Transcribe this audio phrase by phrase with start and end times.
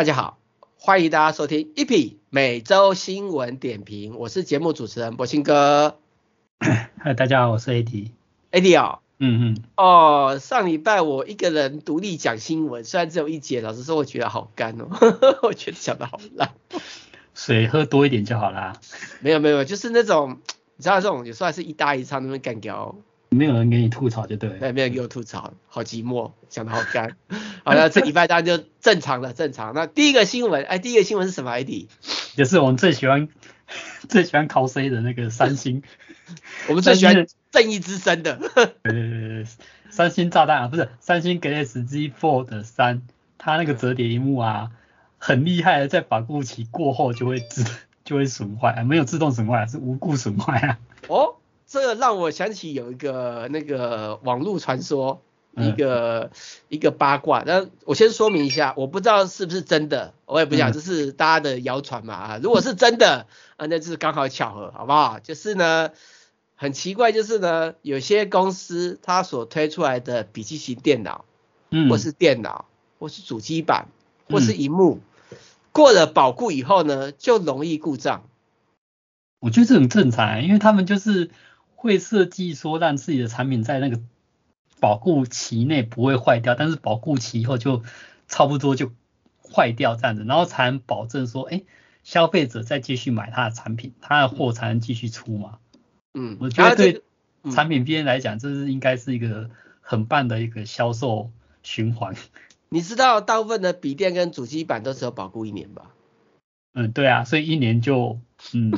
[0.00, 0.38] 哎，大家好，
[0.78, 5.98] 欢迎大家收听 EP 每周新闻点评，我是节目主持人柏青哥。
[6.96, 8.10] 嗨，大家好，我是 AD。
[8.50, 14.88] AD 哦，嗯嗯，哦，上礼拜我一个人独立讲新闻，虽然只有一节，老实说我觉得好干哦，
[15.44, 16.54] 我觉得讲的好烂。
[17.34, 18.80] 水喝多一点就好啦。
[19.20, 20.38] 没有没有，就是那种
[20.76, 22.96] 你知道这种有时候还是一搭一唱那边干掉。
[23.30, 24.58] 没有人给你吐槽就对了。
[24.58, 27.16] 对，没有人给我吐槽，好寂寞，讲的好干。
[27.64, 29.72] 好了，这礼拜大家就正常了正常。
[29.72, 31.88] 那第一个新闻，哎，第一个新闻是什么？ID？
[32.36, 33.28] 也是我们最喜欢
[34.08, 35.82] 最喜欢 cos 的那个三星。
[36.68, 38.36] 我们最喜欢正义之声的。
[38.54, 39.46] 对对对，
[39.90, 43.02] 三星炸弹啊，不是三星 Galaxy Fold 三，
[43.38, 44.70] 它那个折叠屏幕啊，
[45.18, 47.64] 很厉害的，在保护期过后就会自
[48.04, 50.78] 就会损坏啊，没有自动损坏，是无故损坏啊。
[51.06, 51.36] 哦。
[51.70, 55.22] 这个让我想起有一个那个网络传说，
[55.56, 56.30] 一个、嗯、
[56.68, 57.44] 一个八卦。
[57.46, 62.40] 那我先说明一下，我不知道是不是真的，我也不想，这是大家的谣传嘛啊。
[62.42, 65.20] 如果是真的，啊，那就是刚好巧合，好不好？
[65.20, 65.92] 就是呢，
[66.56, 71.24] 很奇怪，就是呢，有些公司它所推出来的笔记型电脑，
[71.70, 72.64] 嗯，或是电脑，
[72.98, 73.86] 或是主机板，
[74.28, 74.98] 或是荧幕，
[75.30, 75.38] 嗯、
[75.70, 78.24] 过了保固以后呢，就容易故障。
[79.38, 81.30] 我觉得这很正常，因为他们就是。
[81.80, 83.98] 会设计说让自己的产品在那个
[84.80, 87.82] 保固期内不会坏掉，但是保固期以后就
[88.28, 88.92] 差不多就
[89.42, 91.62] 坏掉这样子，然后才能保证说，哎，
[92.04, 95.58] 消费者再继续买他的产品，他的货才能继续出嘛。
[96.12, 97.02] 嗯，我觉得对
[97.50, 99.48] 产品边来讲，这是应该是一个
[99.80, 101.30] 很棒的一个销售
[101.62, 102.14] 循环。
[102.68, 105.90] 你知道大部分的笔电跟主机板都只有保固一年吧？
[106.74, 108.20] 嗯，对啊，所以一年就
[108.52, 108.70] 嗯，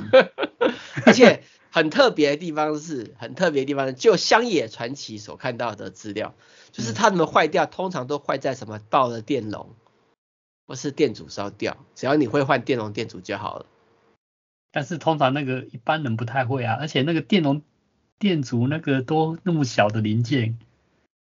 [1.05, 1.43] 而且。
[1.73, 6.35] 很特别的地方是，很特别的地方，就乡野传奇所看到的资料，
[6.71, 9.75] 就是它们坏掉，通常都坏在什么爆了电容，
[10.67, 13.67] 或是电阻烧掉，只要你会换电容电阻就好了。
[14.71, 17.63] 但是通常那个一般人不太会啊，而且那个电容
[18.19, 20.59] 电阻那个都那么小的零件，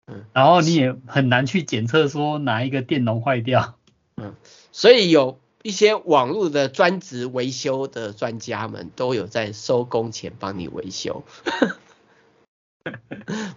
[0.08, 3.78] 嗯，然后你也很难去检测说哪一个电容坏掉，
[4.18, 4.36] 嗯，
[4.74, 5.41] 所以有。
[5.64, 11.24] 一些网络的专职维修的专家们都有在收工前帮你维修。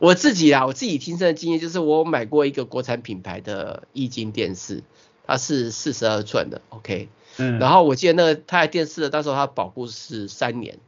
[0.00, 4.82] 我自己啊，我自己亲身的经验就是，我买过一个国产品牌的液晶电视，
[5.26, 10.78] 它是四十二寸的，OK，嗯，然后我记得那个它的电视的，到时候它保固是三年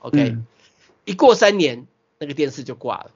[0.00, 0.46] ，OK，嗯，
[1.06, 1.86] 一过三年
[2.18, 3.10] 那个电视就挂了，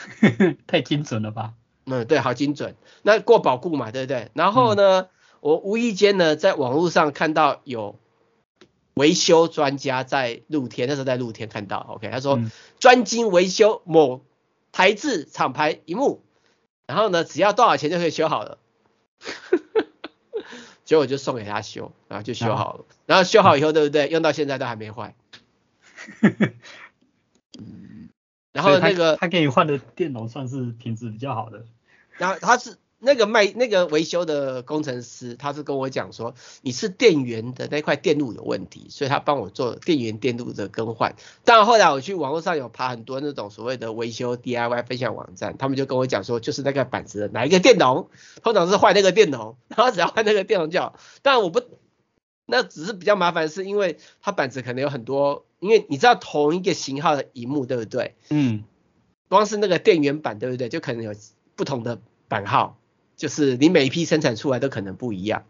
[0.66, 1.54] 太精准了吧？
[1.86, 2.76] 嗯，对，好精准。
[3.02, 4.30] 那过保固嘛，对不对？
[4.34, 5.00] 然后呢？
[5.00, 5.08] 嗯
[5.40, 7.98] 我无意间呢，在网络上看到有
[8.94, 12.40] 维修专家在露天，那时候在露天看到，OK，他说
[12.80, 14.22] 专精维修某
[14.72, 16.22] 台制厂牌荧幕，
[16.86, 18.58] 然后呢，只要多少钱就可以修好了，
[20.84, 24.08] 结果我就送给他修，然后就修好了，然后修好以后，对不对？
[24.08, 25.14] 用到现在都还没坏。
[28.52, 31.66] 然后那个他给你换的电脑算是品质比较好的，
[32.16, 32.78] 然后他是。
[32.98, 41.14] 那个卖那个维修的工程师，他是跟我讲说，你是电源的那块电路有问题，所以他帮我做电源电路的更换。
[41.44, 48.08] 但后来我去网络上有爬很多那种所谓的维修 DIY 分享网站，他们就跟我讲说，就是那个板子的哪一个电容，
[48.42, 50.98] 通常是换那个电容， 然后只要换那个电容就好。
[51.20, 51.60] 但我不，
[52.46, 58.14] 那只是比较麻烦，是因为它板子可能有很多，因为你知道同一个型号的荧幕对不对？
[58.30, 58.64] 嗯。
[59.28, 60.68] 光是那个电源板对不对？
[60.68, 61.12] 就可能有
[61.56, 62.78] 不同的版号。
[63.16, 65.44] 就是你每一批生产出来都可能不一样，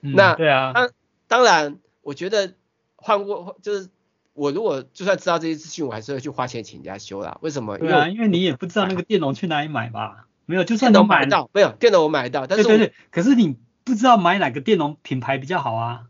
[0.00, 0.90] 嗯、那对啊，当
[1.28, 2.54] 当然，我觉得
[2.96, 3.88] 换过就是
[4.34, 7.38] 我如果就算知道这些资讯，我还是会去花钱请人家修啦。
[7.40, 7.78] 为什么？
[7.78, 10.26] 对啊，因为你也不知道那个电容去哪里买吧？
[10.46, 16.06] 没有，就算能买到，没有电容我买得到，但是对对对，可是你不知道买哪个电容品牌比较好啊？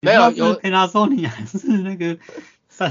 [0.00, 2.18] 没有有 Panasonic 还是那个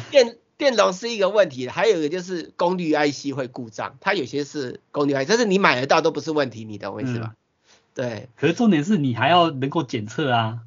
[0.09, 7.33] 电电容是一个问题，还有一个就是功率 IC 会故障，它有些是功率 IC，但是你买得到都不是问题，你懂我意思吧？
[7.33, 7.35] 嗯
[7.97, 10.59] 对，可是重点是你还要能够检测啊，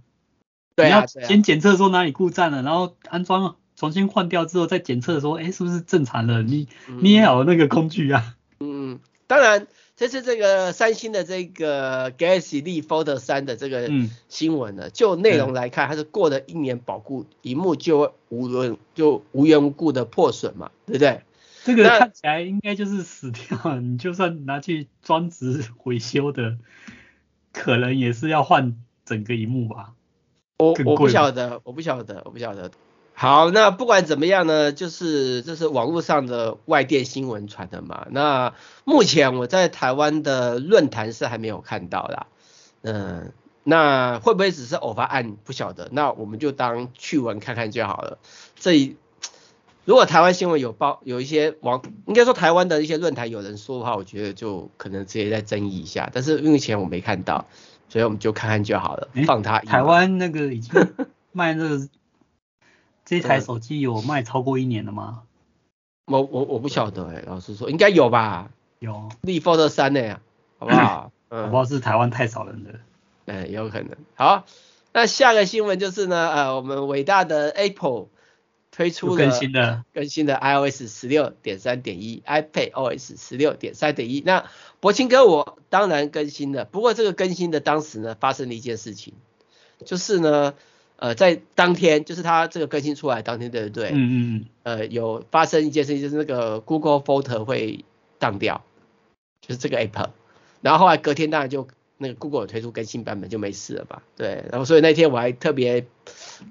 [0.75, 6.43] 对啊，你要先检测说哪里故障了，然后安装重新换掉之后再检测说，哎，是不是正常了？
[6.43, 6.67] 你
[7.01, 8.35] 你也有那个工具啊。
[8.59, 8.99] 嗯，
[9.29, 13.89] 当然这次这个三星的这个 Galaxy Z Fold 三的这个
[14.29, 21.23] 新闻呢，就内容来看，它是过了一年保固，屏幕就无缘就无缘无故的破损嘛，对不对？
[21.63, 26.57] 这个看起来应该就是死掉了，你就算拿去专职维修的。
[27.53, 29.93] 可能也是要换整个荧幕吧，
[30.59, 32.71] 我我不晓得，我不晓得，我不晓得。
[33.13, 38.07] 好，那不管怎么样呢，就是这是网络上的外电新闻传的嘛。
[38.11, 38.55] 那
[38.85, 42.27] 目前我在台湾的论坛是还没有看到啦。
[42.83, 43.33] 嗯，
[43.63, 48.19] 那会不会只是偶发案不晓得，那我们就当趣闻看看就好了。
[48.55, 48.97] 这
[49.91, 56.09] 如果台湾新闻有报，有一些网，应该说台湾的一些论坛有人说的话，我觉得就可能直接再争议一下。
[56.13, 57.47] 但是因为前我没看到，
[57.89, 59.59] 所以我们就看看就好了，放他。
[59.59, 60.73] 台湾那个已经
[61.33, 61.89] 卖那个
[63.05, 65.23] 这台手机有卖超过一年了吗？
[66.05, 68.49] 我我我不晓得哎、欸，老实说应该有吧。
[68.79, 69.09] 有。
[69.23, 70.21] 力 Fold 三呢，
[70.61, 71.11] 好不好？
[71.31, 72.71] 嗯，我不知道是台湾太少人了。
[73.25, 73.97] 嗯，有可能。
[74.15, 74.45] 好，
[74.93, 78.07] 那下个新闻就是呢，呃，我们伟大的 Apple
[78.81, 84.23] 推出了更新的更新的 iOS 十六点三点一，iPad OS 十六点三点一。
[84.25, 84.49] 那
[84.81, 89.13] 博清哥我当然更新了，不过这个更新的当时呢，发生了一件事情，
[89.85, 90.55] 就是呢，
[90.97, 93.91] 呃，在当天，就是它这个更新出来当天，对不对？
[93.91, 94.47] 嗯嗯嗯。
[94.63, 97.85] 呃，有发生一件事情，就是那个 Google Photo 会
[98.19, 98.65] 当掉，
[99.47, 100.09] 就是这个 App，
[100.63, 101.69] 然后后来隔天当然就。
[102.03, 104.03] 那个 Google 推出更新版本就没事了吧？
[104.17, 105.87] 对，然后所以那天我还特别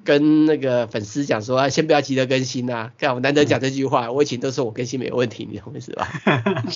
[0.05, 6.07] 跟那个粉丝讲说，啊，先不要急着更新呐、啊，看我难得讲这句话，我以前都说我更新没有问题，你懂意思吧？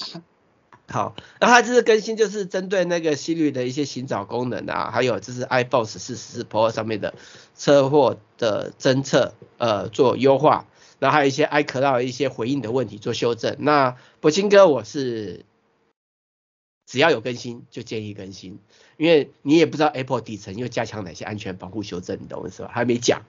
[0.90, 7.14] 好，然后它这次更新就是针对那个 Siri 的一些寻找功能啊，还有就是 iPhone 十四、十四 Pro 上面的
[7.56, 10.66] 车祸的侦测，呃，做优化，
[10.98, 13.56] 然后还有一些 iCloud 一些回应的问题做修正。
[13.60, 15.46] 那柏青哥，我是。
[16.86, 18.60] 只要有更新就建议更新，
[18.98, 22.70] 因为你也不知道 Apple 底层又加强哪些安全保护修正，你懂我意思吧？
[22.74, 23.24] 还没讲，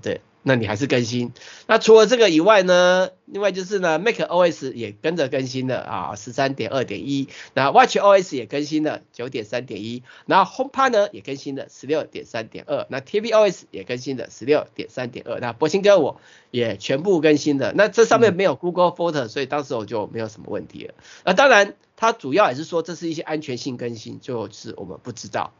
[0.00, 1.32] 对，那你还是更新。
[1.66, 16.20] 那除了这个以外呢，另外就是呢，macOS 也跟着更新了啊，十三点二点一，那 watchOS 也更新了九点三点一，然后 HomePod 呢也更新了十六点三点二，那 tvOS 也更新了十六点三点二，那柏青哥我
[16.50, 17.72] 也全部更新了。
[17.74, 20.94] 那这上面没有 Google Photo，所以当时我就没有什么问题了。
[21.24, 21.74] 那当然。
[21.96, 25.52] 它主要也是说，这是一些安全性更新，就是我们不知道，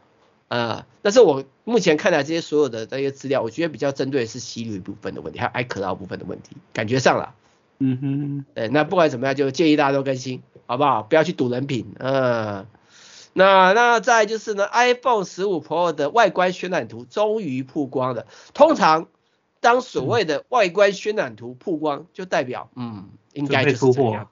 [0.49, 7.33] 呃，但是我目前看来这些所有的这些资料，我觉得比较针对的是 Siri 部分的问题，还有 iCloud 部分的问题，感觉上了，
[7.79, 11.03] 嗯哼，对，那不管怎么样，就建议大家都更新，好不好？
[11.03, 12.67] 不要去赌人品，嗯、呃，
[13.33, 18.27] 那那再就是呢，iPhone 十五 Pro 的外观渲染图终于曝光了。
[18.53, 19.07] 通常
[19.61, 24.29] 当所谓的外观渲染图曝光，就代表嗯，应该就是这样。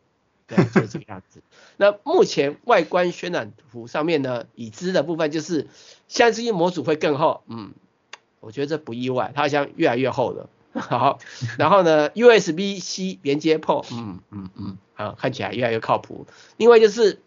[0.56, 1.42] 对，就是这个样子。
[1.78, 5.68] 那目前外观渲染图上面呢，已知的部分就是
[6.08, 7.74] 相机模组会更厚，嗯，
[8.40, 10.50] 我觉得这不意外，它好像越来越厚了。
[10.74, 11.20] 好，
[11.60, 16.26] 然后呢，USB-C 连接 port，嗯嗯嗯，啊，看起来越来越靠谱。
[16.58, 17.22] 另外就是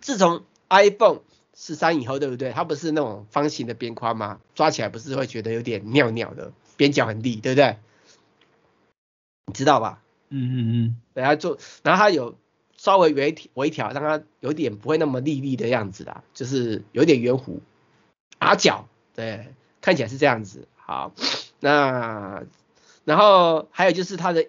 [0.00, 1.22] 自从 iPhone
[1.56, 2.52] 十三以后，对不对？
[2.52, 4.38] 它不是那种方形的边框吗？
[4.54, 7.78] 抓起来不是会觉得有点尿尿的，边角很利，对不对？
[9.46, 10.00] 你知道吧？
[10.28, 12.36] 嗯嗯嗯，等下做，然后它有
[12.82, 17.60] 稍微微微调，让它有点不会那么利利的样子啦，就是有点圆弧，
[18.40, 20.66] 阿角，对，看起来是这样子。
[20.74, 21.12] 好，
[21.60, 22.42] 那
[23.04, 24.48] 然后还有就是它的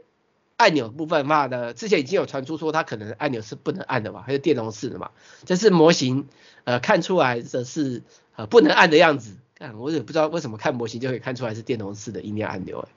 [0.58, 5.12] 按钮部分的话呢，之前已经有传出说它可能按钮是不能按的嘛，还是电容式的嘛，
[5.46, 6.28] 这是模型
[6.64, 8.02] 呃看出来的是
[8.36, 12.90] 呃不能按的样子，看我也不知道为什么看模型就可以看出来是电容式的音量按钮哎。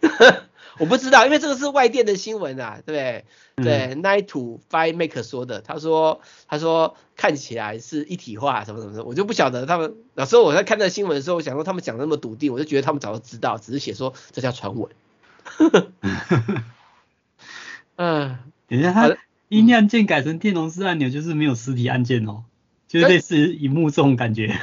[0.78, 3.24] 我不知道，因为这个是外电的新闻啊，对
[3.56, 3.64] 不对？
[3.64, 9.96] 对，Nine to Five Maker 说的，他说他说看起来是一体化什么什么的，我就不晓得他们。
[10.14, 14.88] 有时候我在看这个新闻的时候，我想说他们讲那么笃定，我就觉得他们早就知道，只是写说这叫传闻。
[17.96, 18.38] 嗯，
[18.68, 19.16] 等一下，它
[19.48, 22.44] 音量键改成电容式按钮，就是没有实体按键哦，
[22.86, 24.56] 就是类似荧幕这种感觉。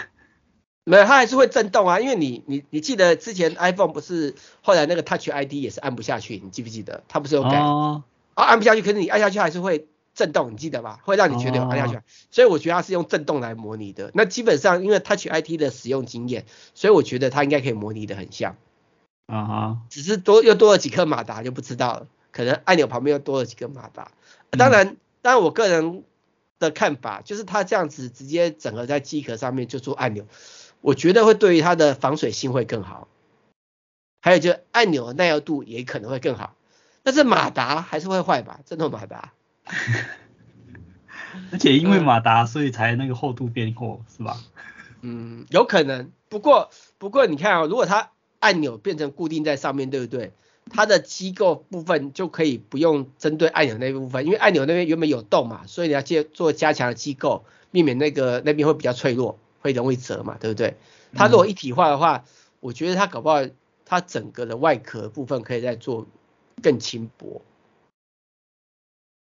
[0.85, 7.03] 没有，它还是会震动啊，因为你你你记得之前 iPhone 不是后来那个 Touch ID 也是按不下去，你记不记得？
[7.07, 7.59] 它不是有改？
[7.59, 8.03] 哦，
[8.35, 10.99] 啊，按不下去，可是你按下去还是会震动，你记得吧？
[11.03, 14.11] 会让你觉得有按下去，哦，所以我觉得它是用震动来模拟的。
[14.13, 18.55] 那基本上因为 Touch ID 的使用经验，所以我觉得它应该可以模拟的很像。
[19.25, 24.11] 啊哈，只是多又多了几颗马达就不知道了，可能按钮旁边又多了几个马达。
[24.51, 26.03] 当然，当然我个人
[26.59, 30.25] 的看法就是它这样子直接整合在机壳上面就做按钮。
[30.85, 33.07] 我觉得会对于它的防水性会更好，
[34.21, 36.55] 还有就按钮的耐用度也可能会更好，
[37.01, 38.59] 但是马达还是会坏吧？
[38.67, 39.33] 震动马达，
[41.51, 44.37] 而且因为马达所以才那个厚度变厚是吧？
[45.01, 46.11] 嗯，有可能。
[46.29, 50.33] 不过不过你看啊、哦，如果它按钮变成固定在上面，对不对？
[50.69, 59.39] 它的机构部分就可以不用针对按钮那部分，因为按钮那边原本有洞嘛，所以你要借做加强的机构，避免那个那边会比较脆弱。
[59.65, 60.77] 会容易折嘛，对不对？
[61.15, 62.23] 它如果一体化的话，嗯、
[62.59, 63.39] 我觉得它搞不好
[63.83, 66.05] 它整个的外壳部分可以再做
[66.61, 67.41] 更轻薄。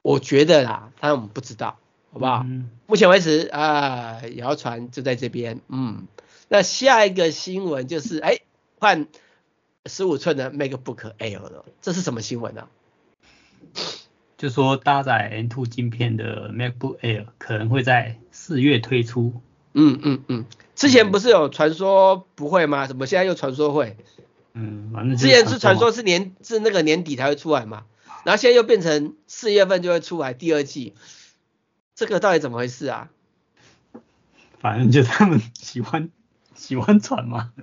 [0.03, 1.79] 我觉得啦，当然我们不知道，
[2.11, 2.43] 好不好？
[2.45, 5.59] 嗯、目前为止啊，谣传就在这边。
[5.69, 6.05] 嗯，
[6.49, 8.37] 那下一个新闻就是，哎，
[8.79, 9.07] 换
[9.87, 12.69] 十五寸的 MacBook Air 了，这是什么新闻呢、啊？
[14.37, 19.41] 就说搭载 M2 晶片的 MacBook Air 可能会在四月推出。
[19.79, 22.87] 嗯嗯嗯，之前不是有传说不会吗？
[22.87, 23.95] 怎么现在又传说会？
[24.53, 27.85] 嗯，反正之前是传说是年是那个年底才会出来嘛，
[28.23, 30.95] 然后现在又变成四月份就会出来第二季，
[31.93, 33.09] 这个到底怎么回事啊？
[34.59, 36.09] 反正就他们喜欢
[36.55, 37.53] 喜欢传嘛。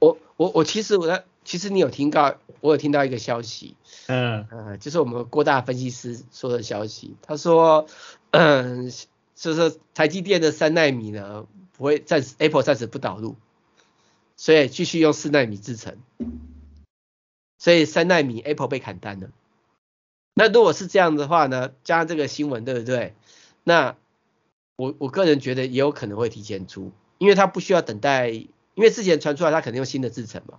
[0.00, 3.76] 我我我其实我在其实你有听到我有听到一个消息。
[4.08, 7.86] 嗯，呃，就是我们郭大分析师说的消息，他说，
[8.32, 8.90] 嗯，
[9.40, 13.36] 就是台积电的三纳米呢，不会暂时 Apple 暂时不导入，
[14.36, 15.96] 所以继续用四纳米制成，
[17.56, 19.30] 所以三纳米 Apple 被砍单了。
[20.34, 23.14] 那如果是这样的话呢，加上这个新闻，对不对？
[23.64, 23.96] 那
[24.76, 30.58] 我我个人觉得也有可能会提前出，因为它不需要等待，因为之前传出来它肯定用新的制程嘛。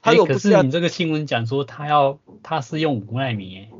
[0.00, 3.70] 他有、欸、可是你这个新闻讲说他要他是用五纳米诶，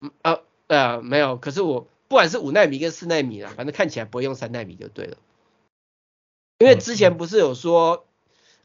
[0.00, 5.16] 嗯啊呃没有，可是我不管是五纳米跟四纳米啦，反正看起来不会用三纳米就对了，
[6.58, 8.04] 因为之前不是有说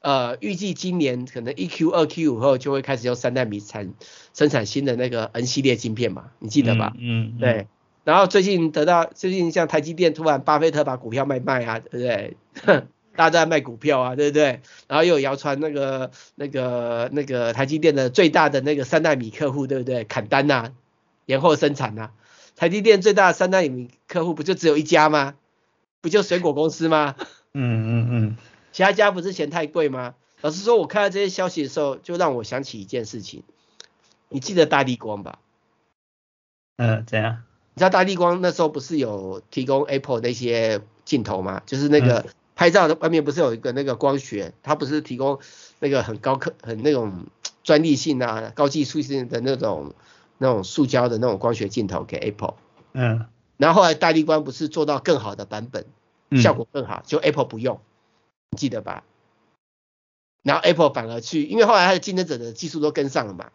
[0.01, 3.93] 呃预计今年可能一 Q 二 Q 后就会开始用三纳米产
[4.33, 6.91] 生产新的那个 N 系列晶片嘛，你记得吧？
[6.99, 7.67] 嗯，嗯对，
[8.03, 12.35] 然后最近得到最近像台积电突然巴菲特把股票卖卖啊，对不对？
[13.15, 14.59] 大家都在卖股票啊，对不对？
[14.89, 20.03] 然后又有谣传那个、那个、那个台积电的最大的那个三纳米客户，对不对？
[20.03, 20.73] 砍单呐、啊，
[21.27, 22.11] 延后生产呐、啊。
[22.57, 25.35] 台积电最大的三纳米客户不就只有一家吗？
[26.01, 27.15] 不就水果公司吗？
[27.53, 27.61] 嗯
[28.03, 28.37] 嗯嗯。
[28.71, 30.15] 其他家不是嫌太贵吗？
[30.41, 33.43] 老实说，我看到这些消息的时候，就让我想起一件事情。
[34.29, 35.39] 你记得大地光吧？
[36.77, 37.43] 嗯，怎样？
[37.75, 41.61] 你知道大地光那时候不是有提供 Apple 那些镜头吗？
[41.65, 42.19] 就是那个。
[42.19, 45.37] 嗯拍照的外面不是有一个那个光学，它不是提供
[45.77, 47.27] 那个很高科、很那种
[47.63, 49.93] 专利性啊、高技术性的那种
[50.37, 52.55] 那种塑胶的那种光学镜头给 Apple。
[52.93, 53.25] 嗯。
[53.57, 55.85] 然后后来大力光不是做到更好的版本，
[56.41, 57.79] 效果更好，就 Apple 不用，
[58.51, 59.03] 你记得吧？
[60.43, 63.51] 然后 Apple 反而去，因为后来它的竞争者的技术都跟上了嘛，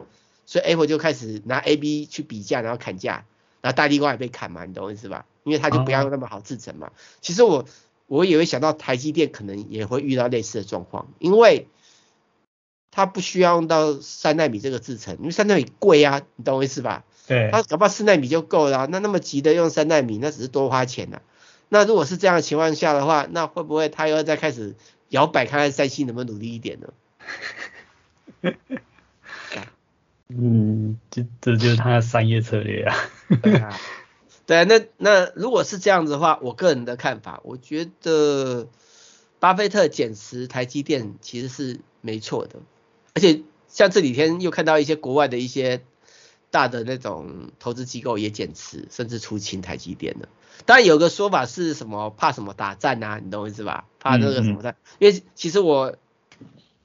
[0.47, 3.25] 所以 Apple 就开始拿 A、B 去比价，然后砍价，
[3.61, 5.25] 然后大力光也被砍嘛，你懂我意思吧？
[5.45, 6.93] 因为它就不要那么好制成嘛。
[7.21, 7.65] 其实我。
[8.09, 11.67] 我也会想到台积电可能也会遇到类似的状况，因为
[12.92, 17.04] 它不需要用到三纳米这个制程，因为三纳米贵啊，你懂我意思吧？
[17.26, 17.49] 对。
[17.50, 21.22] 它搞不好四纳米就够了啊，那那么急的用三纳米，那只是多花钱呐啊。
[21.70, 24.76] 那如果是这样的情况下的话，那会不会它又要再开始
[25.08, 26.92] 摇摆，看看三星能不能努力一点呢？
[30.28, 32.94] 嗯，这这就是它的商业策略啊。
[33.42, 33.78] 对啊。
[34.44, 38.68] 对，那那如果是这样子的话，我个人的看法，我觉得
[39.38, 42.56] 巴菲特减持台积电其实是没错的，
[43.14, 45.83] 而且像这几天又看到一些国外的一些
[46.50, 50.28] 大的那种投资机构也减持，甚至出清台积电了。
[50.66, 53.87] 当然有个说法是什么怕什么打战啊，你懂我意思吧？
[53.99, 54.73] 怕那个什么战？
[54.73, 55.97] 嗯嗯，因为其实我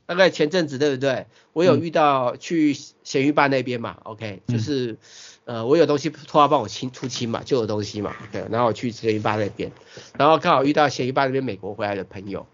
[0.05, 1.27] 大概前阵子对不对？
[1.53, 4.91] 我有遇到去咸鱼坝那边嘛，OK，就是。
[4.91, 4.98] 嗯
[5.48, 9.72] 呃，我有东西托他帮我清出清嘛，就有东西嘛，对，然后我去咸鱼吧那边，
[10.17, 12.46] 然后刚好遇到咸鱼吧那边美国回来的朋友，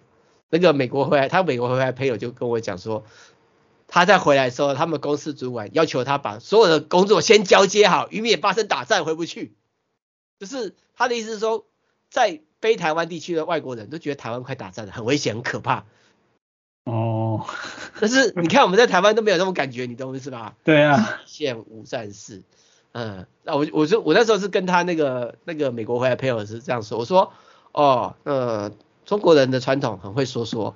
[0.52, 3.04] 那个美国回来，他美国回来的朋友就跟我讲说，
[3.94, 9.54] 他在回来的时候，他们公司主管要求他把所有的工作先交接好，以免发生打仗回不去。
[10.40, 11.68] 就是他的意思是说，
[12.10, 15.86] 在非台湾地区的外国人都觉得台湾快打仗了，很危险，很可怕。
[16.86, 17.46] 哦，
[18.00, 20.56] 但是你看我们在台湾都没有那种感觉，你懂我意思吧？
[20.64, 22.42] 对啊，现无战事。
[22.94, 27.32] 嗯，那我我说我那时候是跟他那个那个美国回来朋友是这样说，我说
[27.72, 28.72] 哦，呃，
[29.06, 30.76] 中国人的传统很会说说，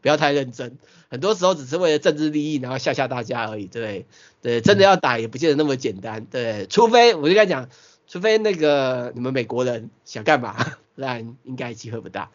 [0.00, 0.78] 不要太认真，
[1.10, 4.06] 很多时候只是为了政治利益，然后吓吓大家而已，对
[4.42, 7.68] 对，真的要打也不见得那么简单，对，除非我就跟你讲，
[8.06, 10.56] 除非那个你们美国人想干嘛，
[10.94, 12.30] 不然应该机会不大，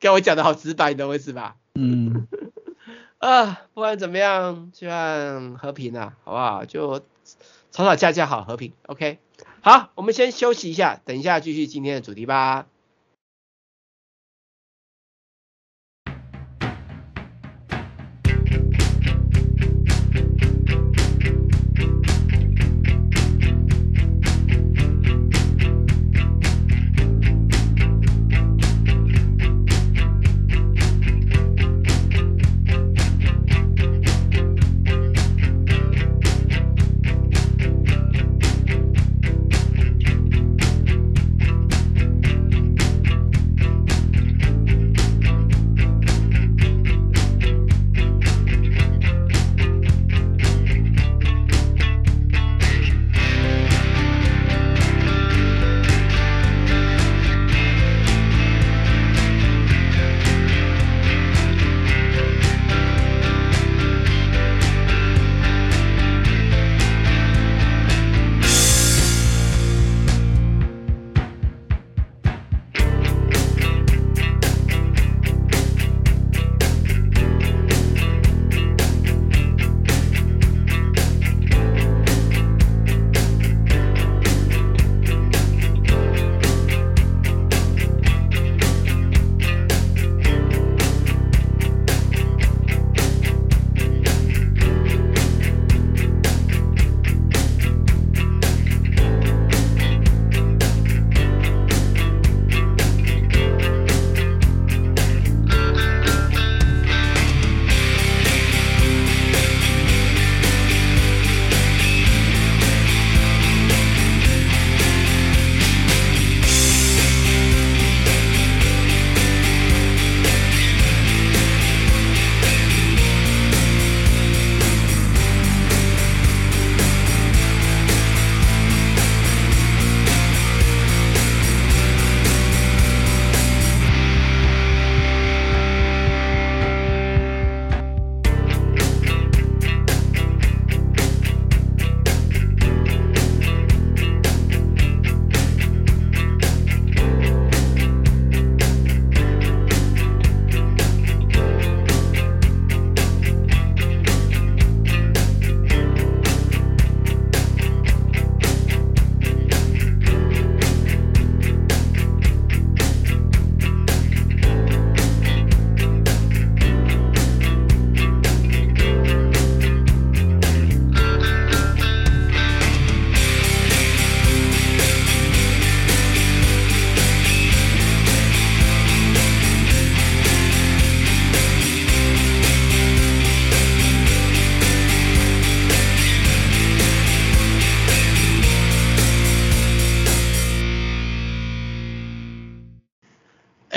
[0.00, 1.56] 跟我讲的好直白，你懂我意思吧？
[1.74, 2.26] 嗯。
[3.18, 6.66] 啊，不管怎么样，希望和平啊，好不好？
[6.66, 7.00] 就
[7.72, 8.74] 吵吵架架好，和平。
[8.84, 9.16] OK，
[9.62, 12.66] 好，我们先休息一下，等一下继续今天的主题吧。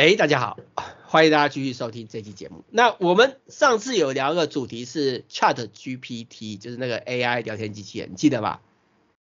[0.08, 0.58] 哎，大家好，
[1.06, 2.64] 欢迎大家继续收听这期节目。
[2.70, 8.62] 那我们上次有聊个主题是 Chat GPT，就是那个 AI 聊天机器人，你记得吧？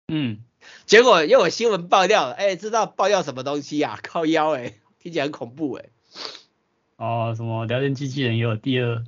[0.09, 0.39] 嗯。
[0.87, 4.01] 结果又有新闻爆料了，哎，知道爆料什么东西呀、啊？
[4.03, 5.85] 靠腰哎，听起来很恐怖哎。
[6.97, 9.05] 哦，什么聊天机器人也有第二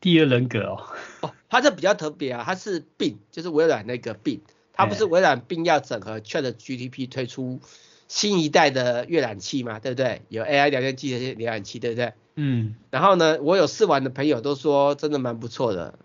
[0.00, 0.86] 第二人格哦？
[1.22, 7.60] 哦，它这比较特别啊，它是 Bing，就是微软那个 Bing，它不是微软 Bing 要整合 Chat GPT 推出。
[8.08, 10.22] 新一代的阅览器嘛，对不对？
[10.28, 12.12] 有 AI 聊天机的浏览器，对不对？
[12.36, 12.76] 嗯。
[12.90, 15.98] 然后呢，我有试玩的朋友都说真的蛮不错的，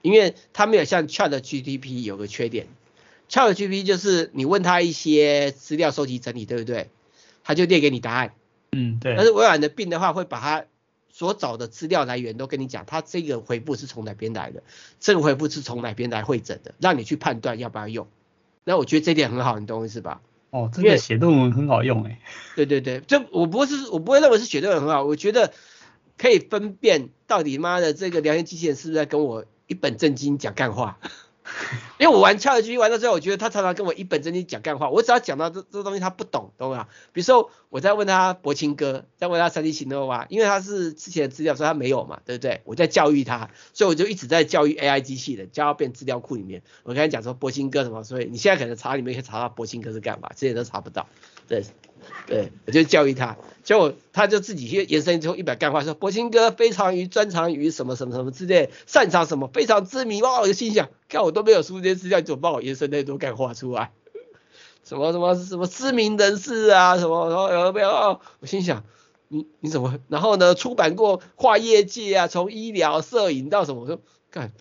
[0.00, 2.68] 因为它没有像 ChatGPT 有个缺点
[3.28, 6.88] ，ChatGPT 就是你问他一些资料收集整理，对不对？
[7.44, 8.32] 他就列给你答案。
[8.72, 9.14] 嗯，对。
[9.16, 10.64] 但是微软的 Bing 的话，会把它
[11.10, 14.62] 所找的资料来源都跟你讲，它这个回复是从哪边来的，
[14.98, 18.08] 这个回复是从哪边来汇整的，让你去判断要不要用。
[18.64, 20.22] 那我觉得这点很好，你懂我意思吧？
[20.52, 22.20] 哦，这个写论文很好用哎。
[22.54, 25.54] 对对对，这我不是我不会认为是写论文很好，我觉得
[26.18, 30.98] 可以分辨到底妈的这个聊天机器人是不是在跟我一本正经讲干话。
[31.98, 34.88] 因为我玩 ChatGPT 玩到最后，我觉得他常常跟我一本正经讲干话。
[34.90, 36.86] 我只要讲到这这东西他不懂，懂吗？
[37.12, 42.60] 比如说我在问他柏青哥，在问他三 D 型 Nova，因为他是之前的资料说他没有嘛，对不对？
[42.64, 46.62] 我在教育他，所以我就一直在教育 AI 机器人，教到变资料库里面。
[46.84, 51.08] 我跟他讲说博青哥什么，所以你现在可能查里面可以查到博青哥是干嘛，这些都查不到。
[51.48, 51.64] 对，
[52.26, 60.22] 对，我就教育他，结果他就自己去延伸出一百干话，说柏青哥非常于专长于什么什么什么之类，擅长什么非常知名。
[60.22, 63.92] 哇，我就心想，看我都没有输这些资料，你怎么帮我延伸那么多干话出来？
[64.84, 68.20] 什么什么什么知名人士啊，什么然后有没有？
[68.40, 68.84] 我心想，
[69.28, 69.98] 你你怎么？
[70.08, 73.82] 然后呢，出版过跨业界啊，从医疗、摄影到什么？
[73.82, 74.52] 我说干，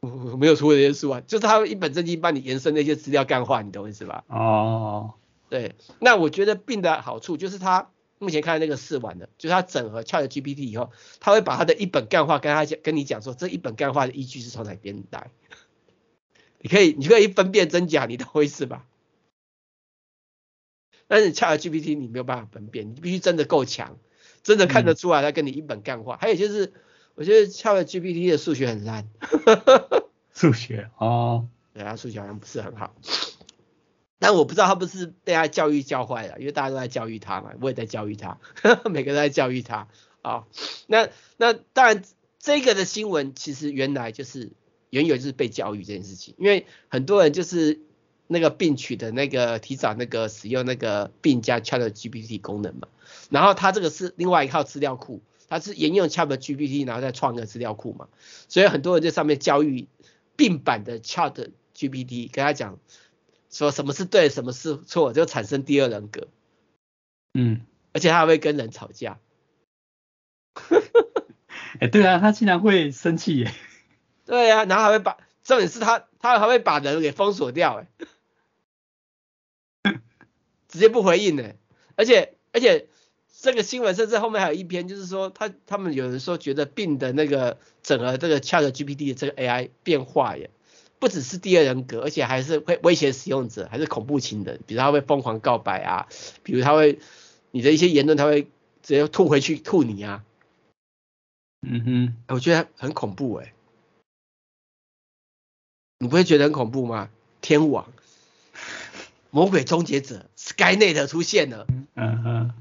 [0.00, 4.24] 我我没有出过这些书啊，就是他会一本正经帮你延伸那些资料干话，你懂我意思吧？
[4.28, 5.12] 哦。
[5.54, 7.88] 对，那我觉得 Bing 的好处就是它
[8.18, 10.90] 目前看那个试完的，就是它整合 ChatGPT 以后，
[11.20, 15.30] 它会把它的一本干话跟他讲，跟你讲说这一本干话的依据是从哪边来，
[16.58, 18.84] 你可以你可以分辨真假，你懂我意思吧？
[21.06, 23.96] 但是 ChatGPT 你没有办法分辨，你必须真的够强，
[24.42, 26.16] 真的看得出来他跟你一本干话。
[26.16, 26.72] 嗯、还有就是，
[27.14, 29.08] 我觉得 ChatGPT 的数学很烂，
[30.34, 32.96] 数学哦，对啊，数学好像不是很好。
[34.26, 39.86] 但我不知道他不是被他教育教坏了，因为大家都在教育他嘛，我也在教育他，呵呵，每个人在教育他
[40.22, 40.46] 啊。
[40.86, 42.02] 那那当然，
[42.38, 44.52] 这个的新闻其实原来就是
[44.88, 47.80] 原有就是被教育这件事情，因为很多人就是
[48.26, 52.88] 那个病取的那个提早那个使用那个 Bing 加 ChatGPT 功能嘛，
[53.28, 58.08] 然后他这个是另外一套资料库，他是沿用 ChatGPT 然后再创个资料库嘛，
[58.48, 59.86] 所以很多人在上面教育
[60.34, 62.78] 病版的 ChatGPT，跟他讲。
[63.54, 66.26] 说什么是对，什么是错，就产生第二人格。
[67.34, 67.60] 嗯，
[67.92, 69.20] 而且他还会跟人吵架。
[71.78, 73.54] 哎、欸，对啊，他竟然会生气耶。
[74.26, 77.84] 对啊，然后还会把，重点是他，他还会把人给封锁掉，
[79.84, 79.92] 哎，
[80.66, 81.52] 直接不回应呢。
[81.94, 82.88] 而且，而且
[83.40, 90.50] 这个新闻甚至后面还有一篇，就是说他他们有人说觉得 Bing 的那个整个这个 ChatGPT 的这个 AI 变化耶。
[91.04, 94.58] 不只是第二人格，而且还是会威胁使用者，还是恐怖情人。
[94.66, 96.08] 比如他会疯狂告白啊，
[96.42, 96.98] 比如他会
[97.50, 98.44] 你的一些言论，他会
[98.82, 100.24] 直接吐回去吐你啊。
[101.60, 103.52] 嗯哼，我觉得很恐怖哎、欸，
[105.98, 107.10] 你不会觉得很恐怖吗？
[107.42, 107.92] 天网，
[109.28, 111.66] 魔鬼终结者，Skynet 出现了。
[111.96, 112.54] 嗯哼，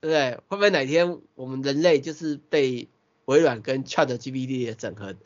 [0.00, 0.36] 对不对？
[0.46, 2.86] 会不会哪天我们人类就是被
[3.24, 5.16] 微软跟 ChatGPT 的整合？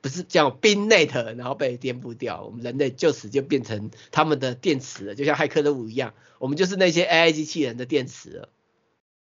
[0.00, 8.48] 不是叫 BingNet，然后被颠覆掉，我们人类就此就变成他们的电池了，就像骇客任务一样，我们就是那些 AI 机器人的电池了。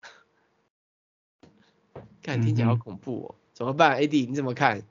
[2.22, 4.82] 看听起来好恐怖哦，嗯、怎么办？AD 你怎么看？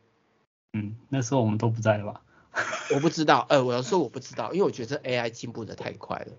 [0.74, 2.22] 嗯，那时候我们都不在了吧？
[2.94, 6.34] 我不知道，呃，我要说我不知道，因为我觉得这 AI 进步的太快了。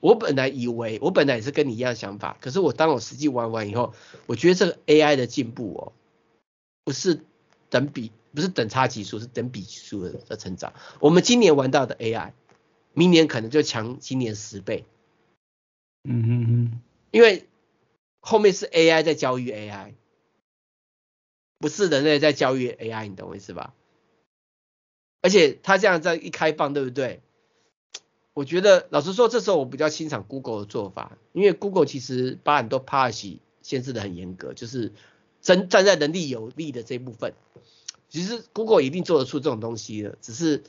[0.00, 3.94] 我本来以为，我本来也是跟你一样想法，可是我当我实际玩完以后，
[4.26, 5.92] 我觉得这个 AI 的进步哦，
[6.84, 7.20] 不是
[7.68, 8.12] 等比。
[8.34, 10.74] 不是等差级数，是等比级数的的成长。
[11.00, 12.32] 我们今年玩到的 AI，
[12.92, 14.84] 明年可能就强今年十倍。
[16.04, 17.48] 嗯嗯嗯，因为
[18.20, 19.94] 后面是 AI 在教育 AI，
[21.58, 23.74] 不是人类在教育 AI，你懂我意思吧？
[25.20, 27.20] 而且它这样在一开放，对不对？
[28.34, 34.92] 我觉得老实说，这时候我比较欣赏 Google 的做法，因为 Google 其实把很多 policy 限制的很严格，就是
[35.42, 37.34] 真站在人力有利的这一部分。
[38.08, 40.64] 其实 Google 一定做得出这种东西的，只是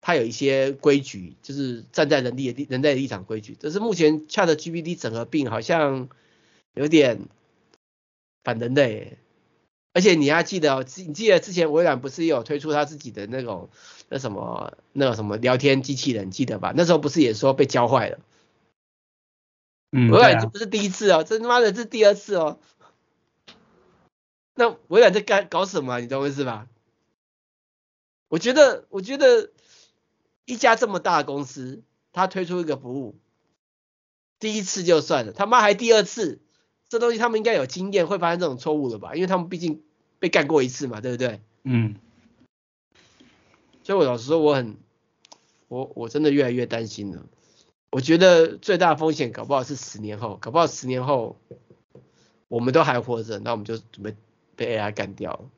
[0.00, 3.56] 它有一些规矩，就是站在人力的人类的立场规矩。
[3.60, 6.08] 但是目前 ChatGPT 整合 Bing 好像
[6.74, 7.28] 有点
[8.42, 9.18] 反人类。
[9.94, 13.68] 而且你还记得哦，你记得之前微软不是有推出他自己的那种
[14.08, 16.72] 那什么那个什么聊天机器人，记得吧？
[16.76, 18.20] 那时候不是也说被教坏了？
[19.90, 22.60] 嗯，微软这不是第一次哦，这他妈的这是第二次哦。
[24.58, 26.00] 那微软在干搞什么啊？
[26.00, 26.66] 你懂我意思吧？
[28.28, 29.50] 我觉得，我觉得
[30.44, 33.16] 一家这么大的公司，他推出一个服务，
[34.40, 36.40] 第一次就算了，他妈还第二次，
[36.88, 39.14] 这东西他们应该有经验，会发生这种错误了吧？
[39.14, 39.82] 因为他们毕竟。
[40.20, 41.40] 被干过一次嘛，对不对？
[41.62, 41.94] 嗯。
[43.84, 44.76] 所以我老实说，我很，
[45.68, 47.24] 我我真的越来越担心了。
[47.92, 51.38] 我觉得最大风险搞不好是十年后，搞不好十年后
[52.48, 54.16] 我们都还活着，那我们就准备
[54.58, 55.50] 被 AI 干掉了，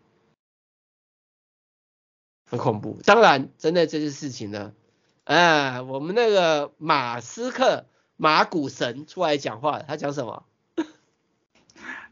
[2.45, 3.01] 很恐怖。
[3.05, 4.75] 当然，真的这件事情呢，
[5.25, 7.87] 啊，我们那个马斯克
[8.17, 10.45] 马股神出来讲话，他讲什么？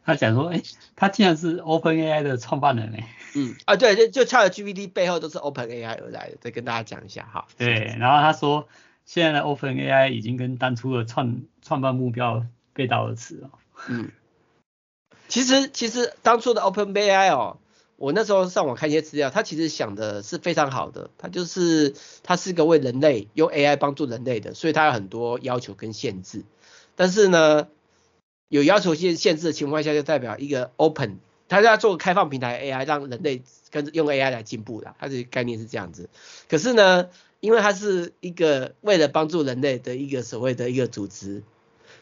[0.02, 0.62] 他讲说，哎，
[0.96, 3.14] 他竟然是 OpenAI 的创办人哎。
[3.36, 7.46] 嗯啊，对，就就 ChatGPT 背后都是 OpenAI 而来的，再跟大家讲一下哈。
[7.58, 8.66] 对，然后他说，
[9.04, 13.50] 现在的 OpenAI 已经跟当初的创创办目标背道而驰了。
[13.90, 14.10] 嗯，
[15.28, 17.58] 其实其实当初的 OpenAI 哦，
[17.96, 26.44] 我那时候上网看一些资料，他其实想的是非常好的，他就是他是个为人类用 AI 帮助人类的，所以他有很多要求跟限制，
[26.96, 27.68] 但是呢。
[28.50, 36.08] 有要求限限制的情况下，就代表一个 open，它是要做开放平台 AI，让人类跟用 AI 来进步的，它的概念是这样子。
[36.48, 37.10] 可是呢，
[37.40, 41.42] 因为它是一个为了帮助人类的一个所谓的一个组织，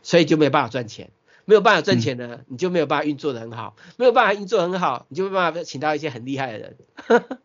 [0.04, 1.10] 所以就没办法赚钱，
[1.46, 6.76] 没有办法赚钱呢，你就没有办法运作的很好，没有办法运作很好，你就没办法请到一些很厉害的人，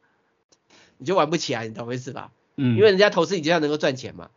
[0.98, 2.32] 你就玩不起来，你懂我意思吧？
[2.58, 4.30] 嗯，因为人家投资你就要能够赚钱嘛。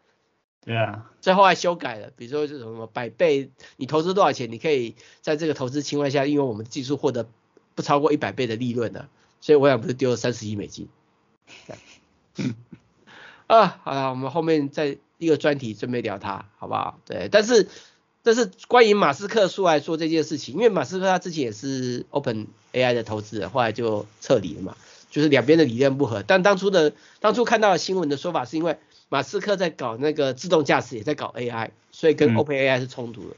[0.64, 7.29] 对啊，最后还修改了，比如说这种什么百倍，你投资多少钱，你可以在这个投资情况下，因为我们技术获得
[7.74, 9.09] 不超过一百倍的利润的，
[9.42, 10.88] 所以我想不是丢了三十亿美金。
[13.46, 16.98] 啊，好了，我们后面再一个专题准备聊它，好不好？
[17.05, 17.68] 对，但是
[18.24, 24.76] 但是关于马斯克出来说这件事情，因为马斯克他之前也是 Open AI 的投资人，后来就撤离了嘛，
[25.10, 26.24] 就是两边的理念不合。
[26.26, 28.76] 但当初的当初看到的新闻的说法是因为。
[29.10, 33.34] 马斯克在搞那个自动驾驶，也在搞 AI，所以跟 OpenAI 是冲突的。
[33.34, 33.37] 嗯、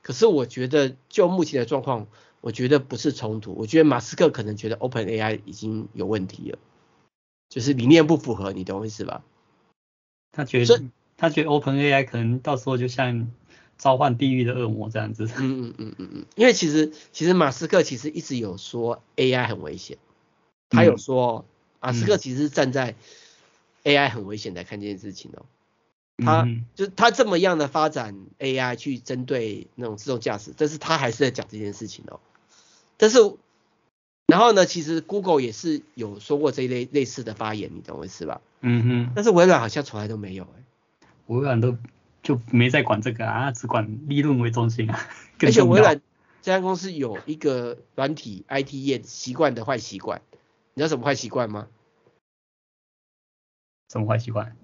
[0.00, 2.06] 可是我觉得，就目前的状况，
[2.40, 3.52] 我觉得不是冲突。
[3.52, 6.58] 我觉得马斯克可能觉得 OpenAI 已经有问题了，
[7.50, 9.22] 就是理念不符合，你懂我意思吧？
[10.32, 10.82] 他觉得，
[11.18, 13.30] 他觉得 OpenAI 可能到时候就像
[13.78, 15.24] 召唤地狱的恶魔这样子。
[15.38, 16.26] 嗯嗯嗯嗯嗯。
[16.36, 19.96] 因为其实，其实马斯克其实一直有说 AI 很危险，
[20.68, 21.46] 他有说，
[21.80, 22.94] 马斯克其实是站在。
[23.84, 25.46] AI 很危险来，看这件事情哦，
[26.18, 32.20] 他就他这么样的发展 AI 去针对那种自动驾驶，但是他还是在讲这件事情哦。
[32.98, 33.18] 但是，
[34.26, 38.42] 然后呢，其实 Google 也是有说过这一类类似的发言，你懂我意思吧？
[38.60, 39.12] 嗯哼。
[39.14, 41.78] 但是微软好像从来都没有哎，微软都
[42.28, 45.00] 就没再管这个啊，只管利润为中心啊。
[45.40, 45.98] 而且微软
[46.42, 50.20] 这家公司有一个软体 IT 业习惯的坏习惯，
[50.74, 51.68] 你知道什么坏习惯吗？
[53.90, 54.54] 什么坏习惯？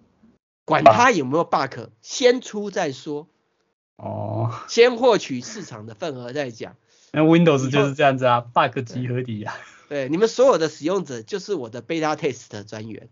[0.66, 3.28] 管它有没有 bug，先出再说。
[3.96, 4.52] 哦。
[4.68, 6.76] 先获取市场的份额再讲。
[7.12, 9.56] 那 Windows 就是这样子啊，bug 集合体啊。
[9.88, 13.08] 对，你们所有的使用者就是我的 beta test 专员。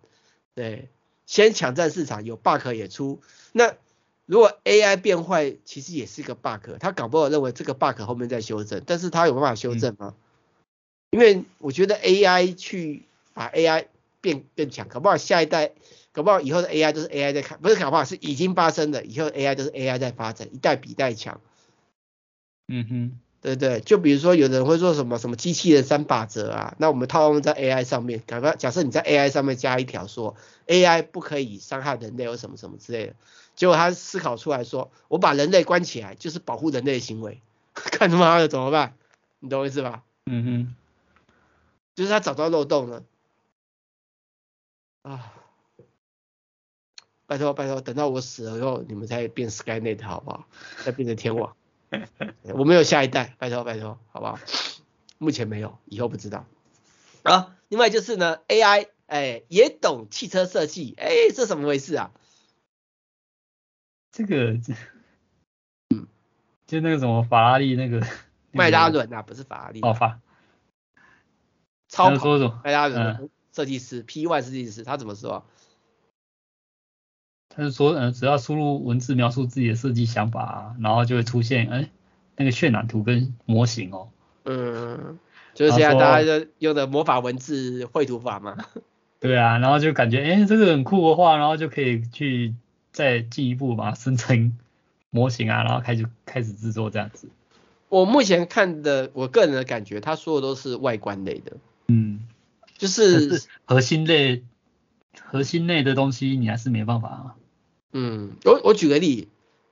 [0.55, 0.91] 对，
[1.25, 3.23] 先抢占市场，有 bug 也出。
[3.53, 3.75] 那
[4.33, 10.15] 如果 AI 变坏，其实也是一个 bug，他搞不好认为这个 bug 后面再修正，但是他有办法修正吗？
[10.15, 10.17] 嗯、
[11.11, 13.03] 因为我觉得 AI 去
[13.35, 13.89] 把 AI
[14.23, 15.73] 变更强，搞不好下一代。
[16.13, 21.39] 搞不好以后的 AI 都是 AI 在看，不是搞不好是已经发生的，以后 AI 都是 AI 在发展，一代比一代强。
[22.69, 33.15] 嗯哼，对对，就比如说有人会说什么什么机器人三法则啊，那我们套用在 AI 上面，假假设你在 AI 上面加一条说 AI 不可以伤害人类或什么什么之类的，
[33.55, 37.41] 结果他思考出来说，我把人类关起来就是保护人类的行为，
[37.75, 38.97] 看他妈的怎么办？
[39.41, 40.03] 你懂我意思吧？
[40.27, 40.77] 嗯哼，
[41.95, 43.03] 就是他找到漏洞了。
[45.03, 45.33] 啊。
[47.27, 50.47] 拜托拜托，等到我死了以后，你们才变 Skynet 好不好？
[50.85, 51.57] 再变成天网。
[52.43, 54.39] 我没有下一代，拜托拜托，好不好？
[55.17, 56.45] 目前没有，以后不知道。
[57.23, 62.11] 啊，另外就是呢，AI，哎，也懂汽车设计，哎，这怎么回事啊？
[64.13, 64.53] 这个，
[65.91, 66.07] 嗯，
[66.69, 68.07] 就那个什么法拉利那个
[68.53, 69.81] 迈拉伦啊，不是法拉利。
[69.81, 70.21] 哦，法。
[71.89, 75.45] 超跑迈拉伦设计师，P1 设计师，他怎么说？
[77.55, 81.91] 他是说，嗯，只要输入文字描述自己的设计想法，然后就会出现，哎，
[82.37, 84.09] 那个渲染图跟模型哦。
[84.45, 85.19] 嗯，
[85.53, 88.57] 就是现在大家就用的魔法文字绘图法嘛。
[89.21, 92.55] 对啊，然后就感觉哎、欸，这个很酷的话，然后就可以去
[92.93, 94.57] 再进一步把它生成
[95.11, 97.29] 模型啊，然后开始开始制作这样子。
[97.89, 101.57] 我目前看的，我个人的感觉，他说的都是外观类的。
[101.89, 102.27] 嗯，
[102.79, 104.45] 就是，是核心类
[105.21, 107.35] 核心类的东西，你还是没办法啊。
[107.93, 109.29] 嗯，我我举个例，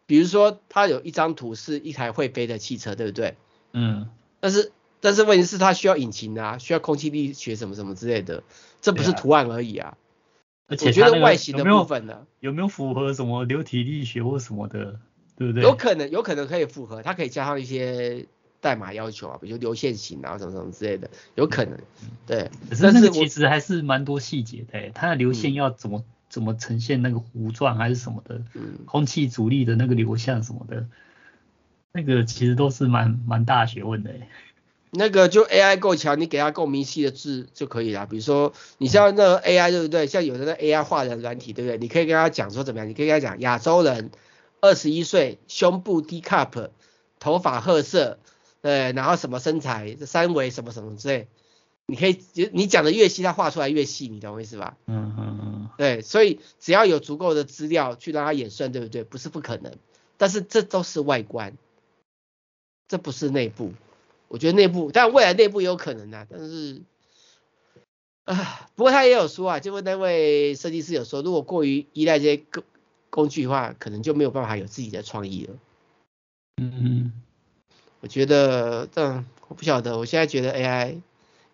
[0.07, 3.37] 比如说他有一张图是一台会飞的汽车，对不对？
[3.73, 4.11] 嗯。
[4.41, 8.43] 但是但是问题是它需要引擎啊，需要空气力学什么什么之类的。
[8.81, 9.99] 这不是图案而已啊，
[10.71, 15.01] 而且我觉得外形的部分呢、啊，有没有符合什么流体力学或什么的，
[15.37, 15.63] 对不对？
[15.65, 18.27] 有可能，有可能可以符合，它可以加上一些
[18.61, 21.77] 代码要求啊，比如流线型啊，什么什么之类的，有可能。
[22.25, 30.87] 对，可是那个其实还是蛮多细节的，它的流线要怎么、嗯、怎么呈现那个弧状还是什么的，嗯，空气阻力的那个流向什么的，
[31.91, 34.13] 那个其实都是蛮蛮大学问的。
[34.90, 38.07] 那个就 AI 够强，你给它够明细的字就可以了。
[38.07, 40.07] 比如说，你像那个 AI 对不对？
[40.07, 41.79] 像有的那 AI 画人软体对不对？
[41.79, 42.88] 你可以跟他讲说怎么样？
[42.88, 44.11] 你可以跟他讲亚洲人，
[44.61, 46.70] 二十一岁，胸部 D cup，
[47.20, 48.18] 头发褐色，
[48.62, 51.29] 对，然后什么身材，三围什么什么之类。
[51.87, 52.20] 你可以，
[52.53, 54.76] 你讲的越细，他画出来越细，你懂我意思吧？
[54.87, 55.68] 嗯嗯嗯。
[55.79, 59.05] 对，所以只要有足够的资料去让他演算，对不对？
[59.05, 59.72] 不是不可能，
[60.16, 61.57] 但是这都是外观，
[62.88, 63.72] 这不是内部。
[64.31, 66.83] 我觉得内部，但未来内部也有可能啊，但是，
[68.27, 72.62] 啊，不过他也有说啊，就问那位设计师有说，如果过于依赖这些工
[73.11, 75.55] 工具的话，可能就没有办法有自己的创意了。
[76.62, 77.12] 嗯嗯，
[77.99, 81.01] 我觉得，但我不晓得，我现在觉得 AI，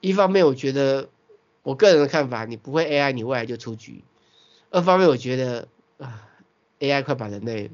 [0.02, 1.08] 一方面我觉得
[1.62, 4.02] 我个人的看法，你不会 AI，你未来就出局；
[4.68, 6.28] 二方面我觉得啊
[6.80, 7.70] ，AI 快把人类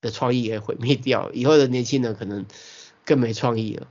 [0.00, 2.46] 的创意给毁灭掉，以后的年轻人可能
[3.04, 3.86] 更没创意了。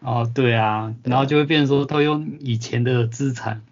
[0.00, 3.62] 哦，对啊，然后就会变成说都用以前的资产，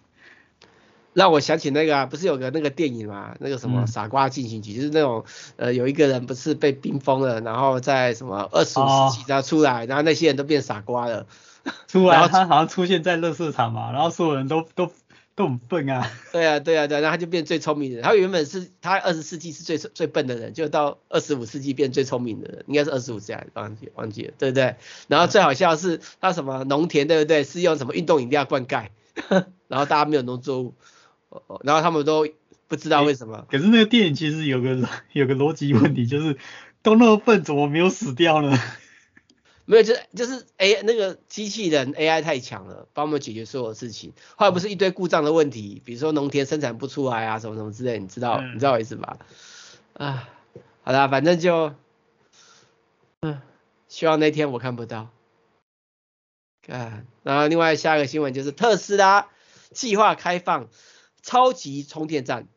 [1.12, 5.24] 让我想起那个啊，不是有个那个电影嘛，那个什么傻瓜进行曲，嗯、就是那种
[5.56, 11.26] 呃有一个人不是被冰封了，然后在什么二十五世纪他出来，哦、然后那些人都变傻瓜了，
[11.86, 14.90] 出来 他好像出现在乐色场嘛，然后所有人都都。
[15.36, 18.04] 都很笨啊，对啊，对啊，对啊，然后他就变最聪明的人。
[18.04, 24.76] 他原本是他二十世纪是最最笨的人，就到二十五世纪变最聪明的人，应该是二十五世纪，忘记忘记了，对不对？
[25.08, 27.42] 然后最好笑的是他什么农田，对不对？
[27.42, 28.88] 是用什么运动饮料灌溉，
[29.66, 30.74] 然后大家没有农作物，
[31.64, 32.28] 然后他们都
[32.68, 33.38] 不知道为什么。
[33.38, 36.36] 欸，可是那个电影其实有个有个逻辑问题，就是
[36.82, 38.56] 都那么笨，怎么没有死掉呢？
[39.66, 44.12] 没有，就是就是 A 那个机器人 AI 太强了，帮我们解决所有的事情。
[44.36, 49.18] 后来不是一堆故障的问题，比如说农田生产不出来啊，什么什么之类，你知道、嗯、你知道我意思吧？
[49.94, 50.28] 啊，
[50.82, 51.74] 好啦，反正就，
[53.20, 53.40] 嗯，
[53.88, 55.08] 希望那天我看不到。
[56.60, 59.28] 看，然后另外下一个新闻就是特斯拉
[59.72, 60.68] 计划开放
[61.22, 62.48] 超级充电站，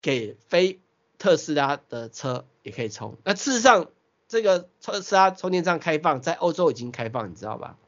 [0.00, 0.80] 给非
[1.18, 3.16] 特斯拉的车也可以充。
[3.24, 3.90] 那事实上。
[4.28, 7.78] 这个特斯拉充电站开放，在欧洲已经开放，你知道吧？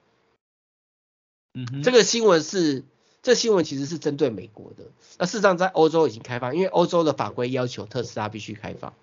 [1.53, 2.85] 嗯哼，这个新闻是，
[3.23, 4.85] 这、新闻其实是针对美国的。
[5.19, 8.95] 那事实上，在欧洲已经开放，因为欧洲的法规要求特斯拉必须开放。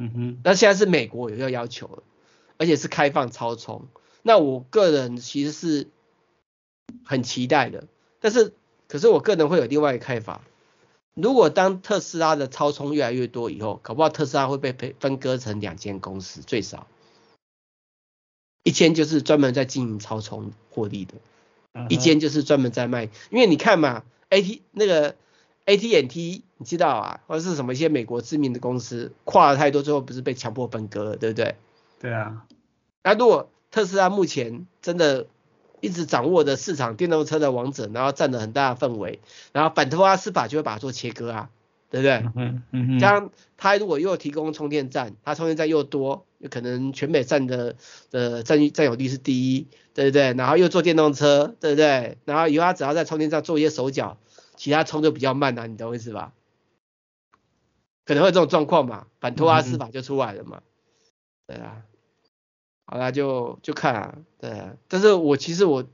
[0.00, 2.02] 嗯哼，那现在是美国有要要求了，
[2.56, 3.88] 而且是开放超充。
[4.22, 5.88] 那我个人其实是
[7.04, 7.88] 很期待的，
[8.20, 8.52] 但是，
[8.86, 10.42] 可是我个人会有另外一个看法。
[11.14, 16.86] 如果当特斯拉的超充越来越多以后，搞不好特斯拉会被分分割成两间公司，最少
[18.62, 21.14] 一间就是专门在经营超充获利的，
[21.88, 23.04] 一间就是专门在卖。
[23.30, 25.16] 因为你看嘛，AT 那个
[25.66, 31.56] AT&T 你知道啊，或者是什么一些美国知名的公司跨了太多，最后不是被强迫分割了，对不对？
[32.00, 32.46] 对啊。
[33.02, 35.26] 那如果特斯拉目前真的
[35.80, 39.20] 一直掌握的市场电动车的王者，然后占了很大的氛围，
[39.52, 41.50] 然后反托拉斯法就会把它做切割啊，
[41.90, 42.24] 对不对？
[42.36, 42.98] 嗯嗯。
[42.98, 47.76] 这样他如果又提供充电站，他充电站又多，有可能全美占的
[48.10, 50.32] 的占占有率是第一，对不对？
[50.34, 52.18] 然后又做电动车，对不对？
[52.24, 54.18] 然后以后他只要在充电站做一些手脚，
[54.56, 56.32] 其他充就比较慢啊，你懂我意思吧？
[58.06, 60.62] 可能会这种状况嘛，反托拉斯法就出来了嘛，
[61.46, 61.82] 对啊。
[62.92, 65.84] 好啦，就就看啊，对，但是我其实我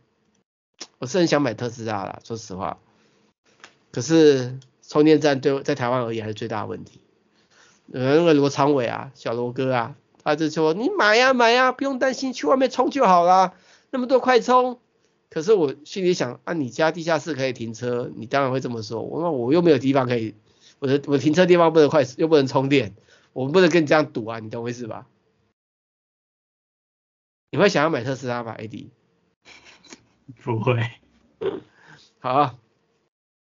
[0.99, 2.79] 我是很想买特斯拉啦，说实话，
[3.93, 7.03] 可是充电站对在台湾而言还是最大的问题。
[7.93, 13.53] 呃，那个罗昌伟啊，小罗哥啊，他就说你买呀买呀，不用担心，去外面充就好啦，
[13.91, 14.79] 那么多快充。
[15.29, 19.03] 可是我心里想，啊，你家地下室可以停车，你当然会这么说。
[19.03, 20.35] 我说我又没有地方可以，
[20.79, 22.95] 我的我停车地方不能快，又不能充电，
[23.35, 25.07] 我们不能跟你这样赌啊，你懂我意思吧？
[27.57, 28.91] 你会想要买特斯拉吧？AD？
[30.45, 30.91] 不会。
[32.19, 32.59] 好，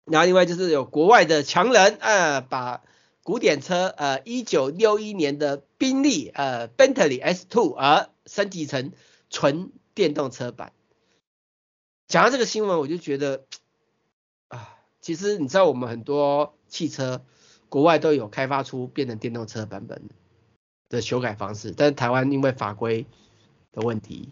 [0.05, 2.83] 然后另外就是有国外的强人，呃，把
[3.23, 8.91] 古典车，呃，一九六一年的宾利，呃，Bentley S2，而升级成
[9.31, 10.73] 纯电动车版。
[12.09, 13.45] 讲到这个新闻，我就觉得，
[14.49, 17.25] 啊，其实你知道我们很多汽车，
[17.69, 20.09] 国外都有开发出变成电动车版本
[20.89, 23.07] 的修改方式，但是台湾因为法规
[23.73, 24.29] 的问题，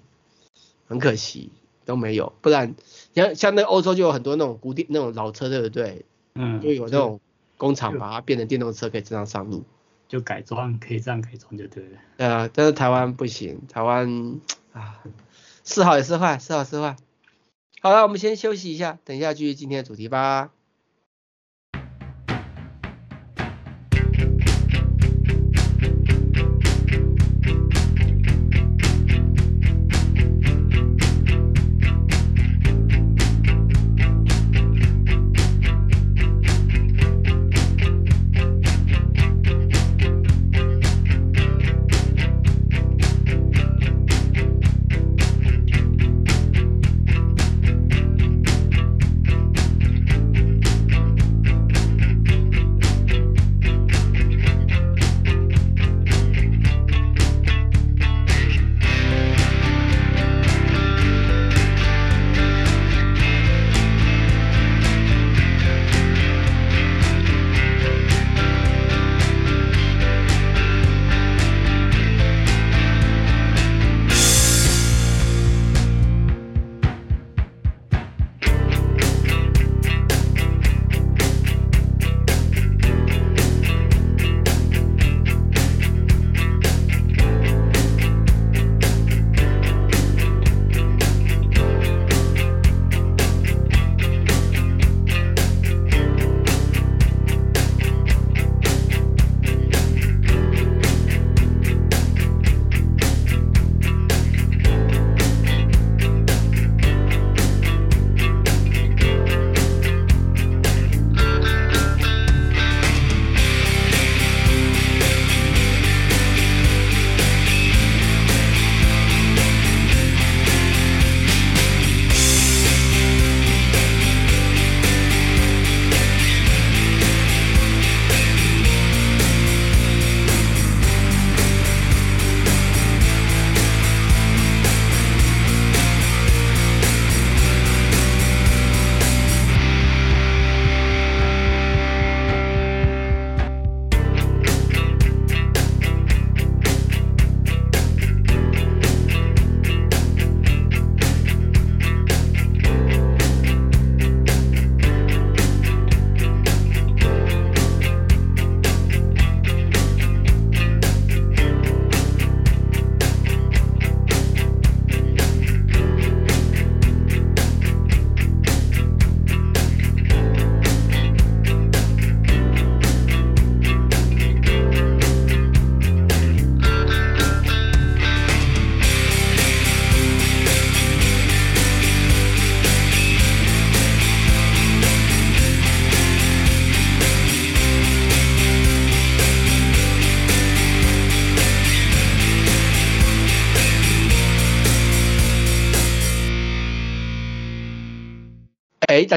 [0.86, 1.50] 很可惜。
[1.84, 2.74] 都没有，不然
[3.14, 6.04] 像像那欧洲就有很多那种古典那种老车，对不对？
[6.34, 7.18] 嗯，就有那种
[7.56, 9.64] 工厂把它变成电动车，可以正常上路，
[10.06, 11.98] 就改装可以这样改装就对了。
[12.18, 14.38] 对啊，但是台湾不行，台湾
[14.74, 15.02] 啊，
[15.64, 16.94] 是好也是坏，是好是坏。
[17.80, 20.50] 好了，我们先休息一下，等一下继续今天的主题吧。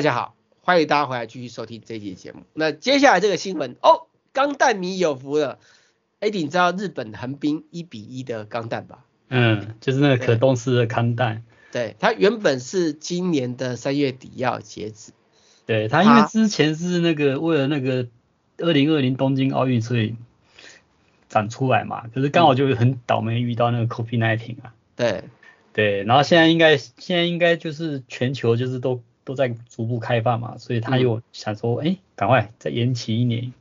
[0.02, 2.42] 大家好，欢迎大家回来继续收听这一期节目。
[2.56, 5.60] 那接下来这个新闻哦，钢弹迷有福了。
[6.22, 9.06] 哎，你知道日本横滨一比一的钢弹吧？
[9.30, 11.44] 嗯，就是那个可动式的钢弹。
[11.72, 15.12] 对，它原本是今年的三月底要截止。
[15.68, 18.08] 对，它因为之前是那个为了那个
[18.58, 20.16] 二零二零东京奥运所以
[21.30, 24.74] 展出来嘛，可是刚好就很倒霉遇到那个 COVID-19 啊。
[24.96, 25.26] 对
[25.74, 29.04] 对，然后现在应该现在应该就是全球就是都。
[29.24, 33.54] 都在逐步开放嘛，所以他又想说，哎、嗯，赶快再延期一年，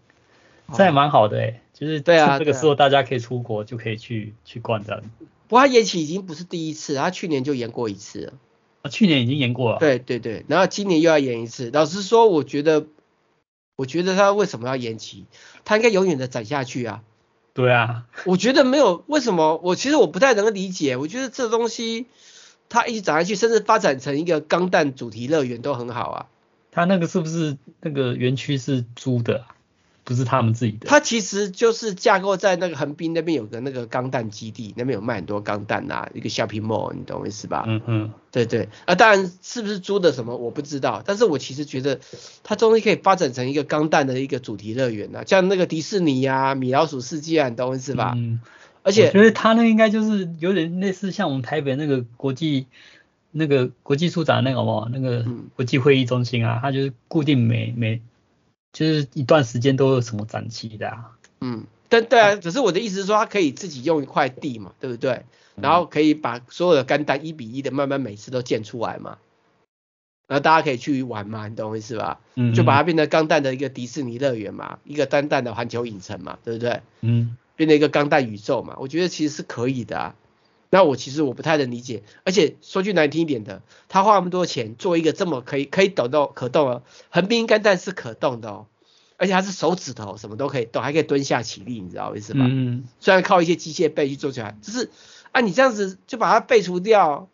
[0.72, 5.02] 这还蛮好的哎、欸，就是对啊，这个时候大家可以出国，就可以去去逛这样。
[5.48, 8.32] 不过他延期已经不是第一次，他去年就延过一次了。
[8.82, 9.78] 啊，去年已经延过了。
[9.78, 11.70] 对对对，然后今年又要延一次。
[11.72, 12.86] 老实说，我觉得，
[13.76, 15.26] 我觉得他为什么要延期？
[15.64, 17.02] 他应该永远的展下去啊。
[17.52, 18.06] 对啊。
[18.24, 20.96] 我觉得没有为什么，我其实我不太能够理解。
[20.96, 22.06] 我觉得这东西。
[22.70, 26.26] 它一直涨下去，甚至发展成一个钢弹主题乐园都很好啊。
[26.70, 29.44] 它那个是不是那个园区是租的？
[30.02, 30.88] 不是他们自己的。
[30.88, 37.64] 它其实就是架构在那个横滨那边有个那个钢弹基地，那边有卖很多钢弹啊，一个 shopping mall，你懂我意思吧？
[37.68, 38.68] 嗯嗯，对对。
[38.86, 42.00] 啊，当然是不是租的什么我不知道，但是我其实觉得
[42.42, 48.14] 它终于可以发展成一个钢弹的一个主题乐园啊，像那个迪士尼啊、米老鼠世界啊，你懂我意思吧？
[48.16, 48.40] 嗯。
[48.82, 52.66] 而且我觉得它那应该就是有点类似像我们台北那个国际
[53.30, 55.24] 那个国际书展那个嘛，那个
[55.54, 58.00] 国际会议中心啊，他就是固定每每
[58.72, 61.10] 就是一段时间都有什么展期的啊。
[61.40, 65.24] 嗯，但对啊，只是我的意思是说，他可以自己用一块地嘛，对不对？
[65.56, 69.18] 然后可以把所有的钢弹一比一的慢慢每次都建出来嘛，
[70.26, 72.18] 然后大家可以去玩嘛，你懂我意思吧？
[72.34, 76.80] 嗯，就把它变成钢弹的一个迪士尼乐园嘛，一个单弹的环球影城嘛，对不对？
[77.02, 77.36] 嗯。
[77.60, 80.14] 变成一个钢弹宇宙嘛，我觉得其实是可以的啊。
[80.70, 88.66] 那我其实我不太能理解，而且说句难听一点的，他花那么多钱做一个这么可以可以抖动可动哦，横滨钢弹是可动的哦，
[89.18, 92.46] 而且它是手指头什么都可以动，还可以蹲下起立，你知道意思吗？
[92.48, 92.84] 嗯。
[92.98, 94.88] 虽然靠一些机械臂去做起来，就是
[95.32, 97.28] 啊，你这样子就把它背除掉，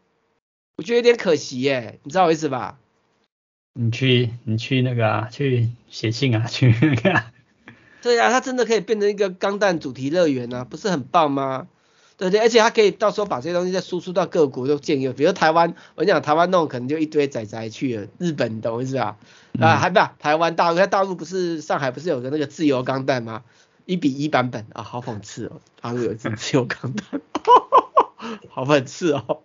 [0.77, 2.81] 我觉得有点可惜耶，你知道我意思吧？
[3.75, 7.33] 你去你去那个啊，去写信啊，去那个啊。
[8.07, 11.67] 对啊，它真的可以变成一个钢弹主题乐园啊，不是很棒吗？
[12.17, 12.39] 对不对？
[12.41, 19.17] 而且它可以到时候把这些东西再输出到各国都建一个，比如台湾，我跟你讲台湾弄可能就一堆仔仔去了，日本你懂我意思吧？
[19.61, 23.43] 啊，还不台湾大陆，在大陆不是上海不是有个那个自由钢弹吗？
[23.87, 27.21] 一比一版本啊，好讽刺哦，大陆有一支自由钢弹，
[28.51, 29.41] 好讽刺哦。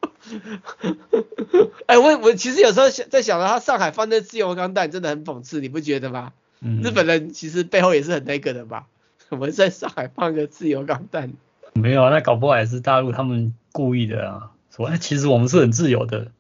[1.88, 6.32] 哎，我我其实有时候想在想到他上海放那自由钢弹真的很讽刺，你不觉得吗？
[6.62, 8.86] 日本人其实背后也是很那个的吧？
[9.30, 11.34] 我们在上海放个自由港弹，
[11.74, 16.32] 没有啊，那搞不好也是大陆他们故意的啊，说哎，其实我们是很自由的，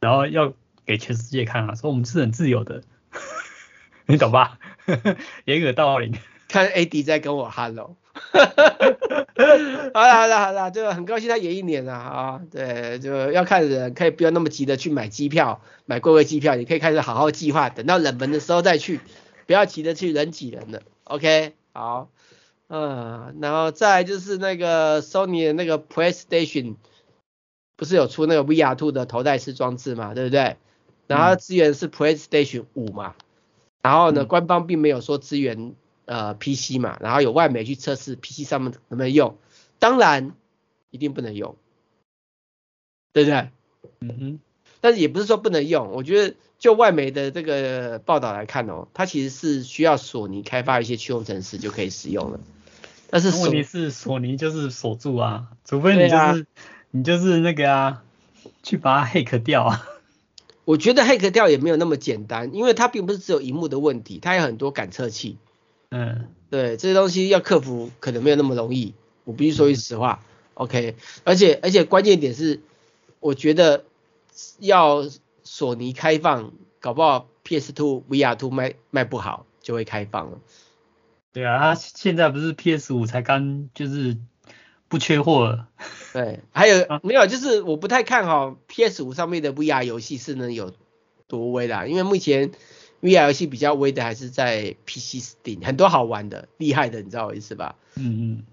[0.00, 0.52] 然后要
[0.84, 2.82] 给全世界看啊，说我们是很自由的，
[4.06, 4.58] 你懂吧？
[5.46, 6.12] 掩耳盗铃，
[6.48, 7.96] 看 AD 在跟我 hello，
[9.94, 18.98] 好了好了好了，就很高兴他演一年了啊，对，就要看人，可以不要那么急的去买机票，买贵贵机票，你可以开始好好计划，等到冷门的时候再去。
[19.50, 22.08] 不要急着去人挤人了，OK，好，
[22.68, 26.76] 嗯，然后再来就是那个 Sony 的那个 PlayStation，
[27.74, 30.56] 不是有出那个 VR Two 的头戴式装置嘛，对不对？
[31.08, 33.16] 然后资源是 PlayStation 五嘛，
[33.82, 35.74] 然后呢，官方并没有说资源
[36.04, 39.36] 呃 PC 嘛，然后有外媒去测试 PC 上面能不能用，
[39.80, 40.32] 当然
[40.90, 41.56] 一定不能用，
[43.12, 43.50] 对不对？
[43.98, 44.40] 嗯哼，
[44.80, 46.34] 但是也不是说不能用，我觉得。
[46.60, 52.40] 就外媒的这个报道来看哦，它其实是需要索尼开发一些驱动程式就可以使用了。
[53.08, 56.34] 但是问题是索尼就是锁住啊，除非你就是、啊、
[56.90, 58.02] 你就是那个啊，
[58.62, 59.88] 去把它 hack 掉啊。
[60.66, 65.38] 我觉得 hack 掉也没有那么简单，因为它并不是只有荧幕的问题，它有很多感测器。
[65.88, 68.92] 嗯，对，这些东西要克服可能没有那么容易。
[69.24, 70.96] 我必须说句实话、嗯、，OK。
[71.24, 72.60] 而且而且关键点是，
[73.18, 73.84] 我觉得
[74.58, 75.04] 要。
[75.42, 80.38] 索尼开放，搞不好 PS Two VR Two 卖卖不好就会开放了。
[81.32, 84.16] 对啊，他现在不是 PS 五才刚就是
[84.86, 85.66] 不缺货了。
[86.12, 87.26] 对，还有、啊、没有？
[87.26, 90.72] 就是我不太看好 PS 五上面的 VR 游戏是能有
[91.26, 92.52] 多威啦，因为目前
[93.00, 97.74] VR 游戏比较威的还是在 PC Steam，很多好玩的、厉害的，你知道我意思吧？
[97.96, 98.44] 嗯嗯。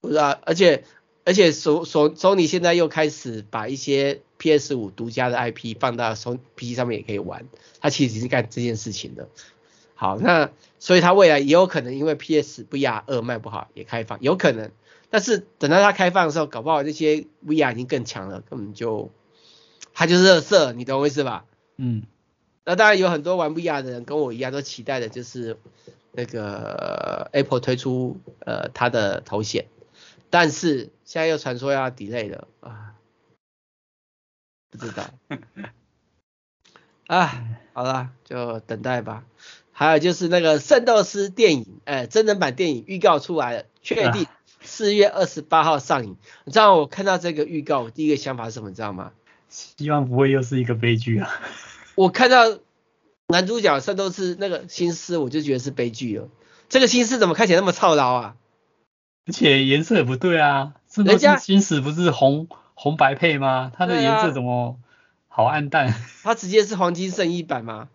[0.00, 0.84] 不知道，而且
[1.24, 4.22] 而且索索索尼现在又开始把一些。
[4.44, 7.46] PS 五独家的 IP 放到 PC 上面也可以玩，
[7.80, 9.30] 它其实是干这件事情的。
[9.94, 14.70] 好，那所以它未来也有可能因为 PS VR 二卖不好也开放，有可能。
[15.08, 19.10] 但是等到它开放的时候，搞不好这些 VR 已经更强了，根本就
[19.94, 21.46] 它就是热色，你懂我意思吧？
[21.78, 22.02] 嗯。
[22.66, 25.56] 那当然有很多玩 VR 的人跟我一样都期待的就是
[26.12, 29.64] 那个 Apple 推出呃它的头显，
[30.28, 32.93] 但是现在又传说要 delay 了啊。
[34.78, 35.04] 不知道，
[37.06, 39.24] 哎，好了，就等待吧。
[39.72, 44.26] 还有就是那个《圣斗士》电影，哎，真人版电影预告出来了，确定
[44.60, 46.16] 四月二十八号上映。
[46.44, 48.68] 你知道我看到这个预告，我第一个想法是什么？
[48.68, 49.12] 你知道吗？
[49.48, 51.30] 希望不会又是一个悲剧啊！
[51.94, 52.58] 我看到
[53.28, 56.28] 男主角圣斗士那个心思，我就觉得是悲剧了。
[56.68, 58.36] 这个心思怎么看起来那么操劳啊？
[59.26, 60.74] 而且颜色也不对啊！
[60.88, 62.48] 圣斗士新斯不是红？
[62.74, 63.72] 红白配吗？
[63.74, 64.78] 它的颜色怎么
[65.28, 65.88] 好暗淡？
[65.88, 67.88] 啊、它直接是黄金圣衣版吗？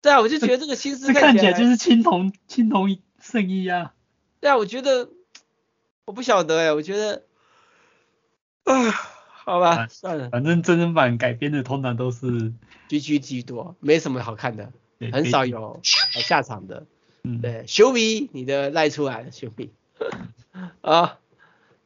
[0.00, 3.94] 对啊，我就觉得这个新思 看，起来就是青铜青铜圣衣啊。
[4.40, 5.10] 对啊，我觉得
[6.04, 7.24] 我不晓得哎，我觉得
[8.64, 8.90] 啊，
[9.44, 12.52] 好吧，啊、算了，反正真人版改编的通常都是
[12.88, 14.72] 居居居多，没什么好看的，
[15.12, 16.86] 很少有好下场的。
[17.24, 19.72] 嗯，对，修比你的赖出来了，修比。
[20.80, 21.18] 啊，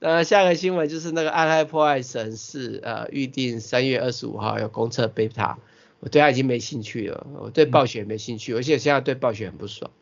[0.04, 5.54] 那下个新闻就是那个暗黑破坏神是呃预定三月二十五号要公测 beta，
[6.00, 9.92] 我对他已经没兴趣了，我对暴雪没兴趣，而且现在对暴雪很不爽。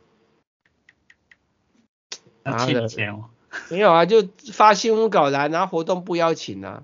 [2.42, 3.26] 他欠钱哦？
[3.68, 6.82] 没有啊，就发新闻稿来，然后活动不邀请啊，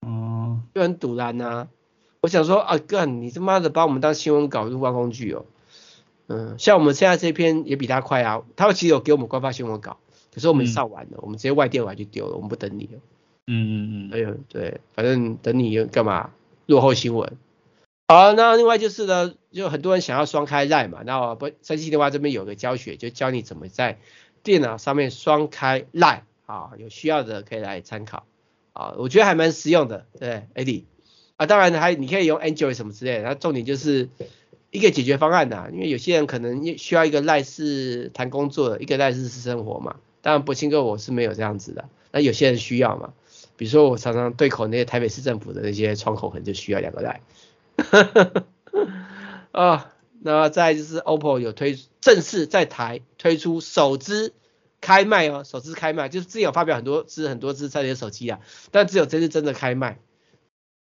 [0.00, 1.68] 哦，就很赌烂啊。
[2.22, 5.44] 我想说啊，哥，你他妈的把我们当新闻稿入关工具哦。
[6.28, 9.98] 嗯，像我们现在这篇也比他快啊，他其实有给我们官方新闻稿，
[10.36, 13.00] 可是我们上完了，嗯、我们直接外电完就丢了，我们不等你了。
[13.46, 14.10] 嗯嗯嗯。
[14.12, 16.30] 哎呦，对，反正等你干嘛？
[16.66, 17.38] 落后新闻。
[18.08, 23.98] 好，那另外就是呢，就很多人想要双开 LINE 嘛，那不三七电话这边有个教学，就教你怎么在
[24.42, 28.26] 电脑上面双开 LINE 啊，有需要的可以来参考
[28.74, 30.84] 啊，我觉得还蛮实用的，对，Eddie
[31.36, 34.10] 啊，当然还你可以用 Android 什么之类的，那重点就是。
[34.72, 39.96] 一个解决方案呐、啊，因为有些人可能需要一个赖是谈工作的，一个赖是私生活嘛。
[40.26, 41.88] 当然，博清哥我是没有这样子的。
[42.10, 43.12] 那有些人需要嘛，
[43.56, 47.20] 比如说我常常对口那些台北市政府的那些窗口，可能就需要两个赖。
[49.52, 54.32] 啊，那再就是 OPPO 有推正式在台推出首支
[54.80, 58.40] 开卖哦，首支开卖就是之前有发表很多支很多支在你的手机啊，
[58.72, 60.00] 但只有这次真的开卖。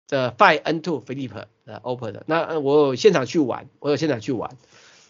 [0.09, 4.57] 的 Find N2 Flip 的 OPPO 的，那我有现场去玩，我有现场去玩，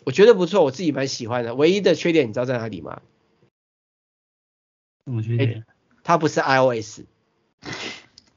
[0.05, 1.55] 我觉得不错，我自己蛮喜欢的。
[1.55, 3.01] 唯一的缺点你知道在哪里吗？
[5.05, 5.51] 什么缺点？
[5.51, 5.65] 欸，
[6.03, 7.01] 它不是 iOS。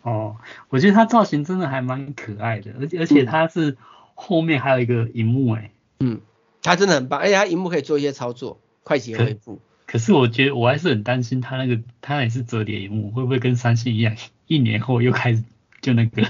[0.01, 0.37] 哦，
[0.69, 3.77] 我觉得它造型真的还蛮可爱的，而且而且它是
[4.15, 6.19] 后面还有一个荧幕哎，嗯，
[6.61, 9.61] 它真的很棒，而且它荧幕可以做一些操作，快捷恢复。
[9.85, 14.15] 可是我觉得我还是很担心它那个它也是折叠荧幕，会不会跟三星一样，
[14.47, 15.43] 一年后又开始
[15.81, 16.27] 就那个？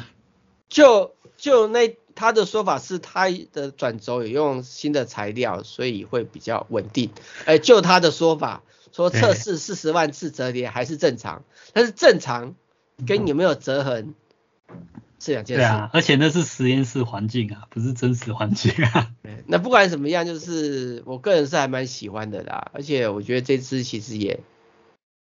[0.69, 7.09] 就就那他的说法是，它的转轴有用新的材料，所以会比较稳定。
[7.45, 8.61] 哎，就他的说法，
[8.93, 12.55] 说测试四十万次折叠还是正常，但是正常
[13.05, 14.13] 跟有没有折痕
[15.19, 15.63] 是两件事。
[15.63, 19.11] 对啊，而且那是实验室环境啊，不是真实环境啊。
[19.47, 24.39] 那不管怎么样，就是我个人是还蛮喜欢的啦，而且我觉得这支其实也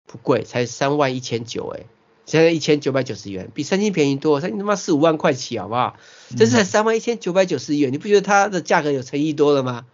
[0.06, 1.86] 不贵，才三万一千九哎。
[2.26, 5.98] 现在一千九百九十元，比三星便宜多，三星他妈四五万块起，好不好？
[6.38, 9.86] 这是才三万一千九百九十元，你不觉得它的价格有诚意多了吗？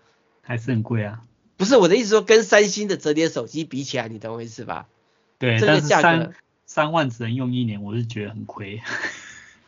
[0.42, 1.22] 还是很贵啊。
[1.58, 4.88] 不是我的意思说，跟三星的折叠手机比起来，你懂我意思吧？
[5.40, 6.34] 对，这个价格三
[6.66, 8.82] 三万只能用一年，我是觉得很亏。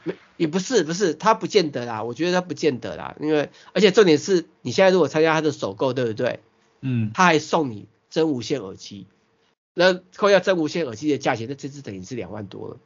[0.04, 6.40] 没，也不是，不是，它不见得啦，我觉得它不见得啦，因为而且重点是你现在如果参加它的首购，对不对？
[6.82, 7.12] 嗯。
[7.14, 9.08] 他还送你真无线耳机。
[9.74, 12.78] 那扣掉真无线耳机的价钱，那这次等于是两万多了。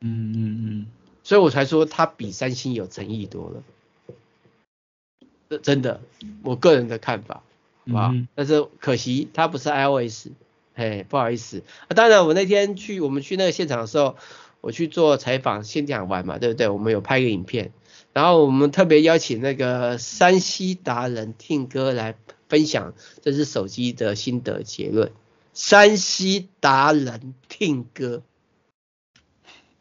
[0.00, 0.86] 嗯嗯嗯，
[1.22, 5.58] 所以我才说它比三星有诚意多了。
[5.62, 6.00] 真的，
[6.42, 7.42] 我个人的看法，
[7.86, 8.10] 好不好？
[8.12, 10.28] 嗯、但是可惜它不是 iOS，
[10.74, 11.62] 嘿，不好意思。
[11.88, 14.16] 啊，当然我那天去我们去那个现场的时候，
[14.60, 16.68] 我去做采访，现场玩嘛，对不对？
[16.68, 17.72] 我们有拍个影片，
[18.12, 22.14] 然后我们特别邀请那个山西达人听哥来
[22.48, 25.12] 分享这只手机的心得结论。
[25.54, 28.22] 山西达人听歌，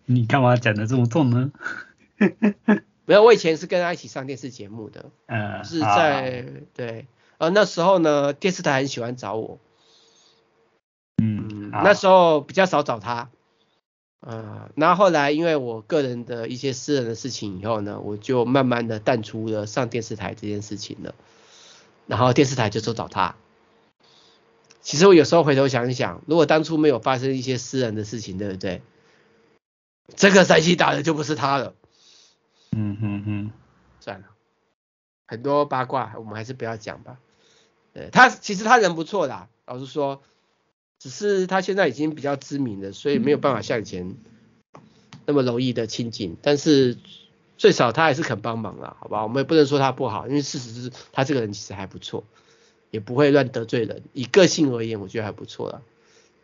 [0.05, 1.51] 你干嘛讲的这么重呢？
[3.05, 7.07] 没有，我以前是跟他一起上电视节目的，呃，是在对，
[7.41, 9.57] 呃那时候呢，电视台很喜欢找我，
[11.17, 13.31] 嗯，那时候比较少找他，
[14.19, 21.15] 呃，然后后来因为我个人的一些私人的事情以后呢，我就慢慢的淡出了上电视台这件事情了，
[22.05, 23.35] 然后电视台就说找他。
[24.83, 28.83] 其实我有时候回头想一想，如果当初没有发生一些私人的事情，对不对？
[30.15, 31.73] 这个山西打的就不是他了。
[32.77, 33.51] 嗯嗯嗯，
[33.99, 34.27] 算了，
[35.25, 37.17] 很多八卦我们还是不要讲吧。
[37.93, 40.21] 对，他其实他人不错啦，老实说，
[40.99, 44.15] 只是他现在已经比较知名了，所以没有办法像以前
[45.25, 46.37] 那么容易的亲近。
[46.41, 46.97] 但是
[47.57, 49.23] 最少他还是肯帮忙啦，好吧？
[49.23, 52.23] 我们也不能说他不好，因为事实是他这个人其实还不错。
[52.89, 55.81] 也不会乱得罪人，以个性而言，我觉得还不错了。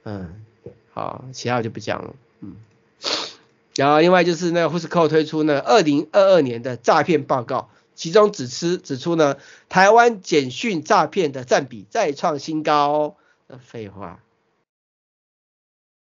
[0.06, 0.46] 嗯，
[0.94, 2.16] 好，其他我就不讲了。
[2.40, 2.56] 嗯，
[3.76, 9.38] 然后另外就是那个 Whoscall 推出那二零二二年的诈骗报告，其中指出指出呢，
[9.70, 13.18] 台湾简讯诈骗的占比再创新高。
[13.48, 14.20] 那废话，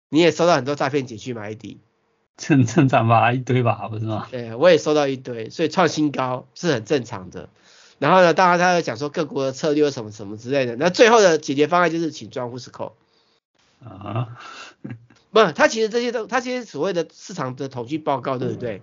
[0.09, 1.78] 你也收到很多诈骗简讯吗？AD？
[2.36, 4.26] 正正常吧，一堆吧，不是吗？
[4.28, 7.49] 对，我也收到一堆，所以创新高是很正常的。
[8.01, 10.74] 然后呢，当然他要讲说各国的策略什么什么之类的。
[10.74, 12.95] 那最后的解决方案就是请装 Whoscall
[13.84, 14.36] 啊，
[15.30, 18.82] 不，他其实这些都，他这些所谓的市场的统计报告，对不对？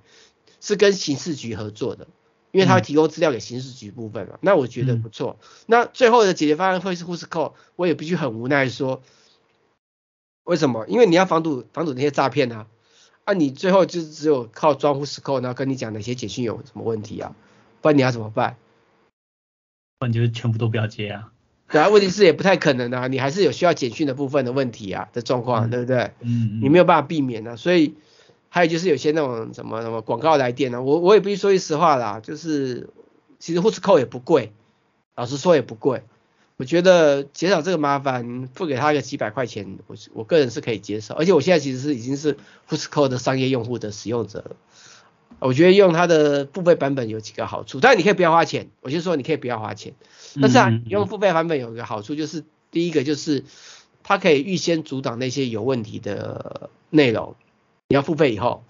[0.62, 2.07] 是跟刑事局合作的，
[2.52, 5.39] 因为他会提供资料给刑事局部分嘛，那我觉得不错。
[5.68, 9.02] 那最后的解决方案会是 Whoscall，我也必须很无奈说，
[10.43, 10.86] 为什么？
[10.88, 12.68] 因为你要防堵防堵那些诈骗啊，
[13.24, 17.34] 啊，你最后就只有靠装 Whoscall，然后跟你讲哪些简讯有什么问题啊，
[17.82, 18.58] 不然你要怎么办？
[19.99, 21.32] 不然就是全部都不要接啊。
[21.70, 26.12] 对啊，问题是也不太可能啊，你还是有需要简讯的部分的问题啊的状况，对不对？
[26.20, 27.95] 嗯，你没有办法避免啊，所以。
[28.54, 32.89] 还有就是有些那种什么什么广告来电呢、啊，我我也必须说句实话啦，就是
[33.39, 34.52] 其实 Whoscall 也不贵，
[35.16, 36.04] 老实说也不贵，
[36.58, 42.36] 我觉得减少这个麻烦，付给他一个几百块钱，我我个人是可以接受，而且我现在其实是已经是
[42.70, 44.56] Whoscall 的商业用户的使用者了，
[45.39, 49.93] 我觉得用它的付费版本有几个好处，但你可以不要花钱，我就说你可以不要花钱，
[50.41, 53.45] 但是啊，你用付费版本有一个好处就是第一个就是
[54.04, 57.38] 它可以预先阻挡那些有问题的内容。
[57.92, 58.64] 你要付费以后，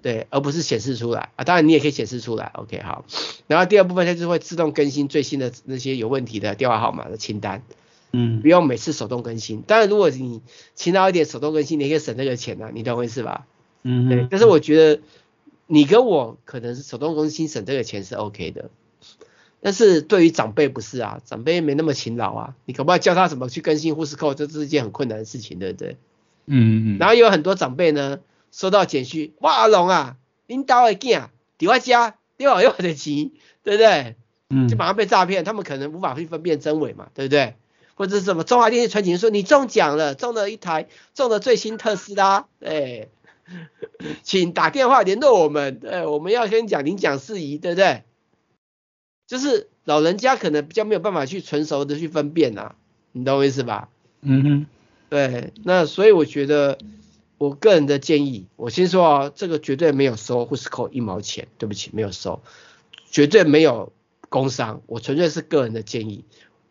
[0.00, 1.44] 对，而不是显示出来啊。
[1.44, 3.04] 当然你也可以显示出来，OK，好。
[3.46, 7.62] 然后第二部分它就是会自动更新最新的那些有问题的电话号码的清单，
[8.12, 9.60] 嗯，不用每次手动更新。
[9.60, 10.40] 当然如果你
[10.74, 13.46] 勤劳一点手动更新，你可以省这个钱呢、啊，你懂我意思吧？
[13.82, 14.26] 嗯，对。
[14.30, 15.02] 但是我觉得
[15.66, 18.70] 你跟我可能是手动更新省这个钱是 OK 的，
[19.60, 25.98] 但是对于长辈不是啊，长辈没那么勤劳啊，你可不可以教他怎么去更新 Whoscall，这是一件很困难的事情，对不对？
[26.46, 26.98] 嗯嗯。
[26.98, 28.18] 然后有很多长辈呢。
[28.52, 31.28] 收到简讯，哇，阿龙啊，领导的囝
[31.58, 33.30] 在我家，你有我的钱，
[33.64, 34.16] 对不对？
[34.50, 37.54] 嗯，就马上被诈骗，他们可能无法去分辨真伪嘛，对不对？
[37.94, 43.08] 或者是什么中华电信传简讯说你中奖了，中了一台，中了最新特斯拉，哎，
[44.22, 48.02] 请打电话联络我们，哎，我们要跟你讲领奖事宜，对不对？
[49.26, 52.74] 就是老人家可能比较没有办法去纯熟的去分辨呐，
[53.12, 53.88] 你懂我意思吧？
[54.20, 54.66] 嗯哼，
[55.08, 56.76] 对，那所以我觉得。
[57.42, 62.40] 我个人的建议，我先说啊，这个绝对没有收 Whoscall 一毛钱，对不起，没有收，
[63.10, 63.92] 绝对没有
[64.28, 66.24] 工商，我纯粹是个人的建议，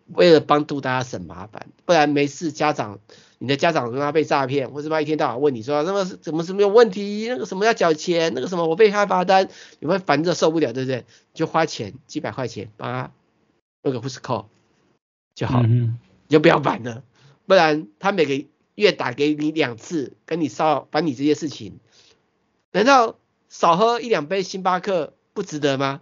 [0.07, 2.99] 为了帮助大家省麻烦，不然没事家长，
[3.37, 9.49] 你的家长让他被诈骗，或者他一天到晚问你说，那么怎么什么有问题，那个什么要缴钱，那个什么我被开罚单，
[9.81, 11.03] 你会烦着受不了，对不对？
[11.33, 13.11] 就花钱几百块钱帮他
[13.83, 14.45] 那个 Whoscall
[15.35, 15.99] 就好了，嗯、
[16.29, 17.03] 你就不要烦了，
[17.45, 18.45] 不然他每个。
[18.81, 21.79] 月打给你两次，跟你骚烦你这些事情，
[22.71, 23.17] 难道
[23.47, 26.01] 少喝一两杯星巴克不值得吗？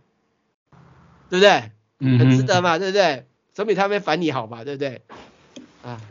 [1.30, 1.72] 对不对？
[2.00, 3.28] 嗯，很值得嘛，对不对？
[3.54, 5.02] 总比他们烦你好吧，对不对？
[5.84, 6.02] 啊，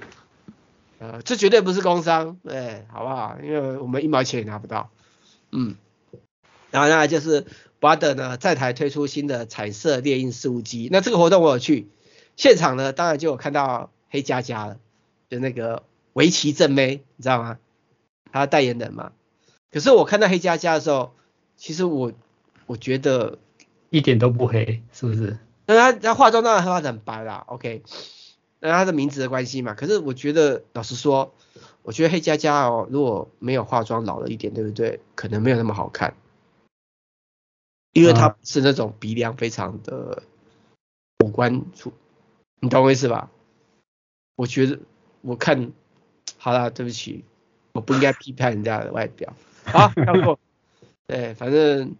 [0.98, 3.38] 呃，这绝对不是工伤，对，好不好？
[3.42, 4.90] 因为我们一毛钱也拿不到，
[5.50, 5.76] 嗯。
[6.70, 7.46] 然后呢，就是
[7.80, 11.88] Brother 呢在台推出新的彩色猎鹰事务机，那这个活动我有去
[12.36, 14.78] 现场呢，当然就有看到黑佳佳了，
[15.30, 15.82] 就那个。
[16.18, 17.60] 围棋正妹，你知道吗？
[18.32, 19.12] 他代言人嘛。
[19.70, 21.14] 可是我看到黑加加的时候，
[21.56, 22.12] 其实我
[22.66, 23.38] 我觉得
[23.90, 25.38] 一点都不黑，是不是？
[25.66, 27.84] 那他他化妆当然化得很白啦，OK。
[28.58, 29.74] 那他的名字的关系嘛。
[29.74, 31.32] 可是我觉得，老实说，
[31.82, 34.98] 我觉得黑佳佳哦，如果没有化妆老了一点，对不对？
[35.14, 36.16] 可能没有那么好看，
[37.92, 40.24] 因为他是那种鼻梁非常的
[41.24, 41.92] 五官粗，
[42.58, 43.30] 你懂我意思吧？
[44.34, 44.80] 我觉得
[45.20, 45.70] 我看。
[46.37, 47.24] 好啦，对不起，
[47.72, 49.33] 我不应该批判人家的外表。
[49.64, 50.39] 好，跳过。
[51.07, 51.97] 对，反正，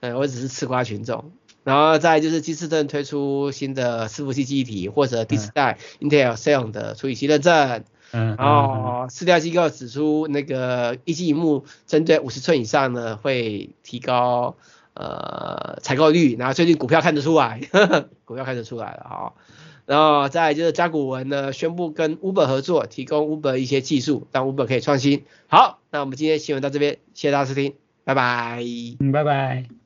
[0.00, 1.32] 呃、嗯，我只是吃瓜群众。
[1.64, 7.84] 然后再就是金士顿推出新的伺服器记忆体，或者第四代 Intel Xeon 的处理器认证。
[8.12, 8.36] 嗯。
[8.36, 14.54] 然后市调机构指出，那个液晶萤幕针对五十寸以上呢，会提高
[14.94, 16.36] 呃采购率。
[16.36, 19.32] 然后最近股票看得出来，呵 呵股票看得出来了啊。
[19.86, 25.24] 然后再就是甲骨文呢，宣布跟 Uber 合作，提供 Uber 一些技术，让 Uber 可以创新。
[25.46, 27.74] 好，那我们今天新闻到这边，谢谢大家收听，
[28.04, 28.62] 拜拜。
[28.98, 29.85] 嗯，拜拜。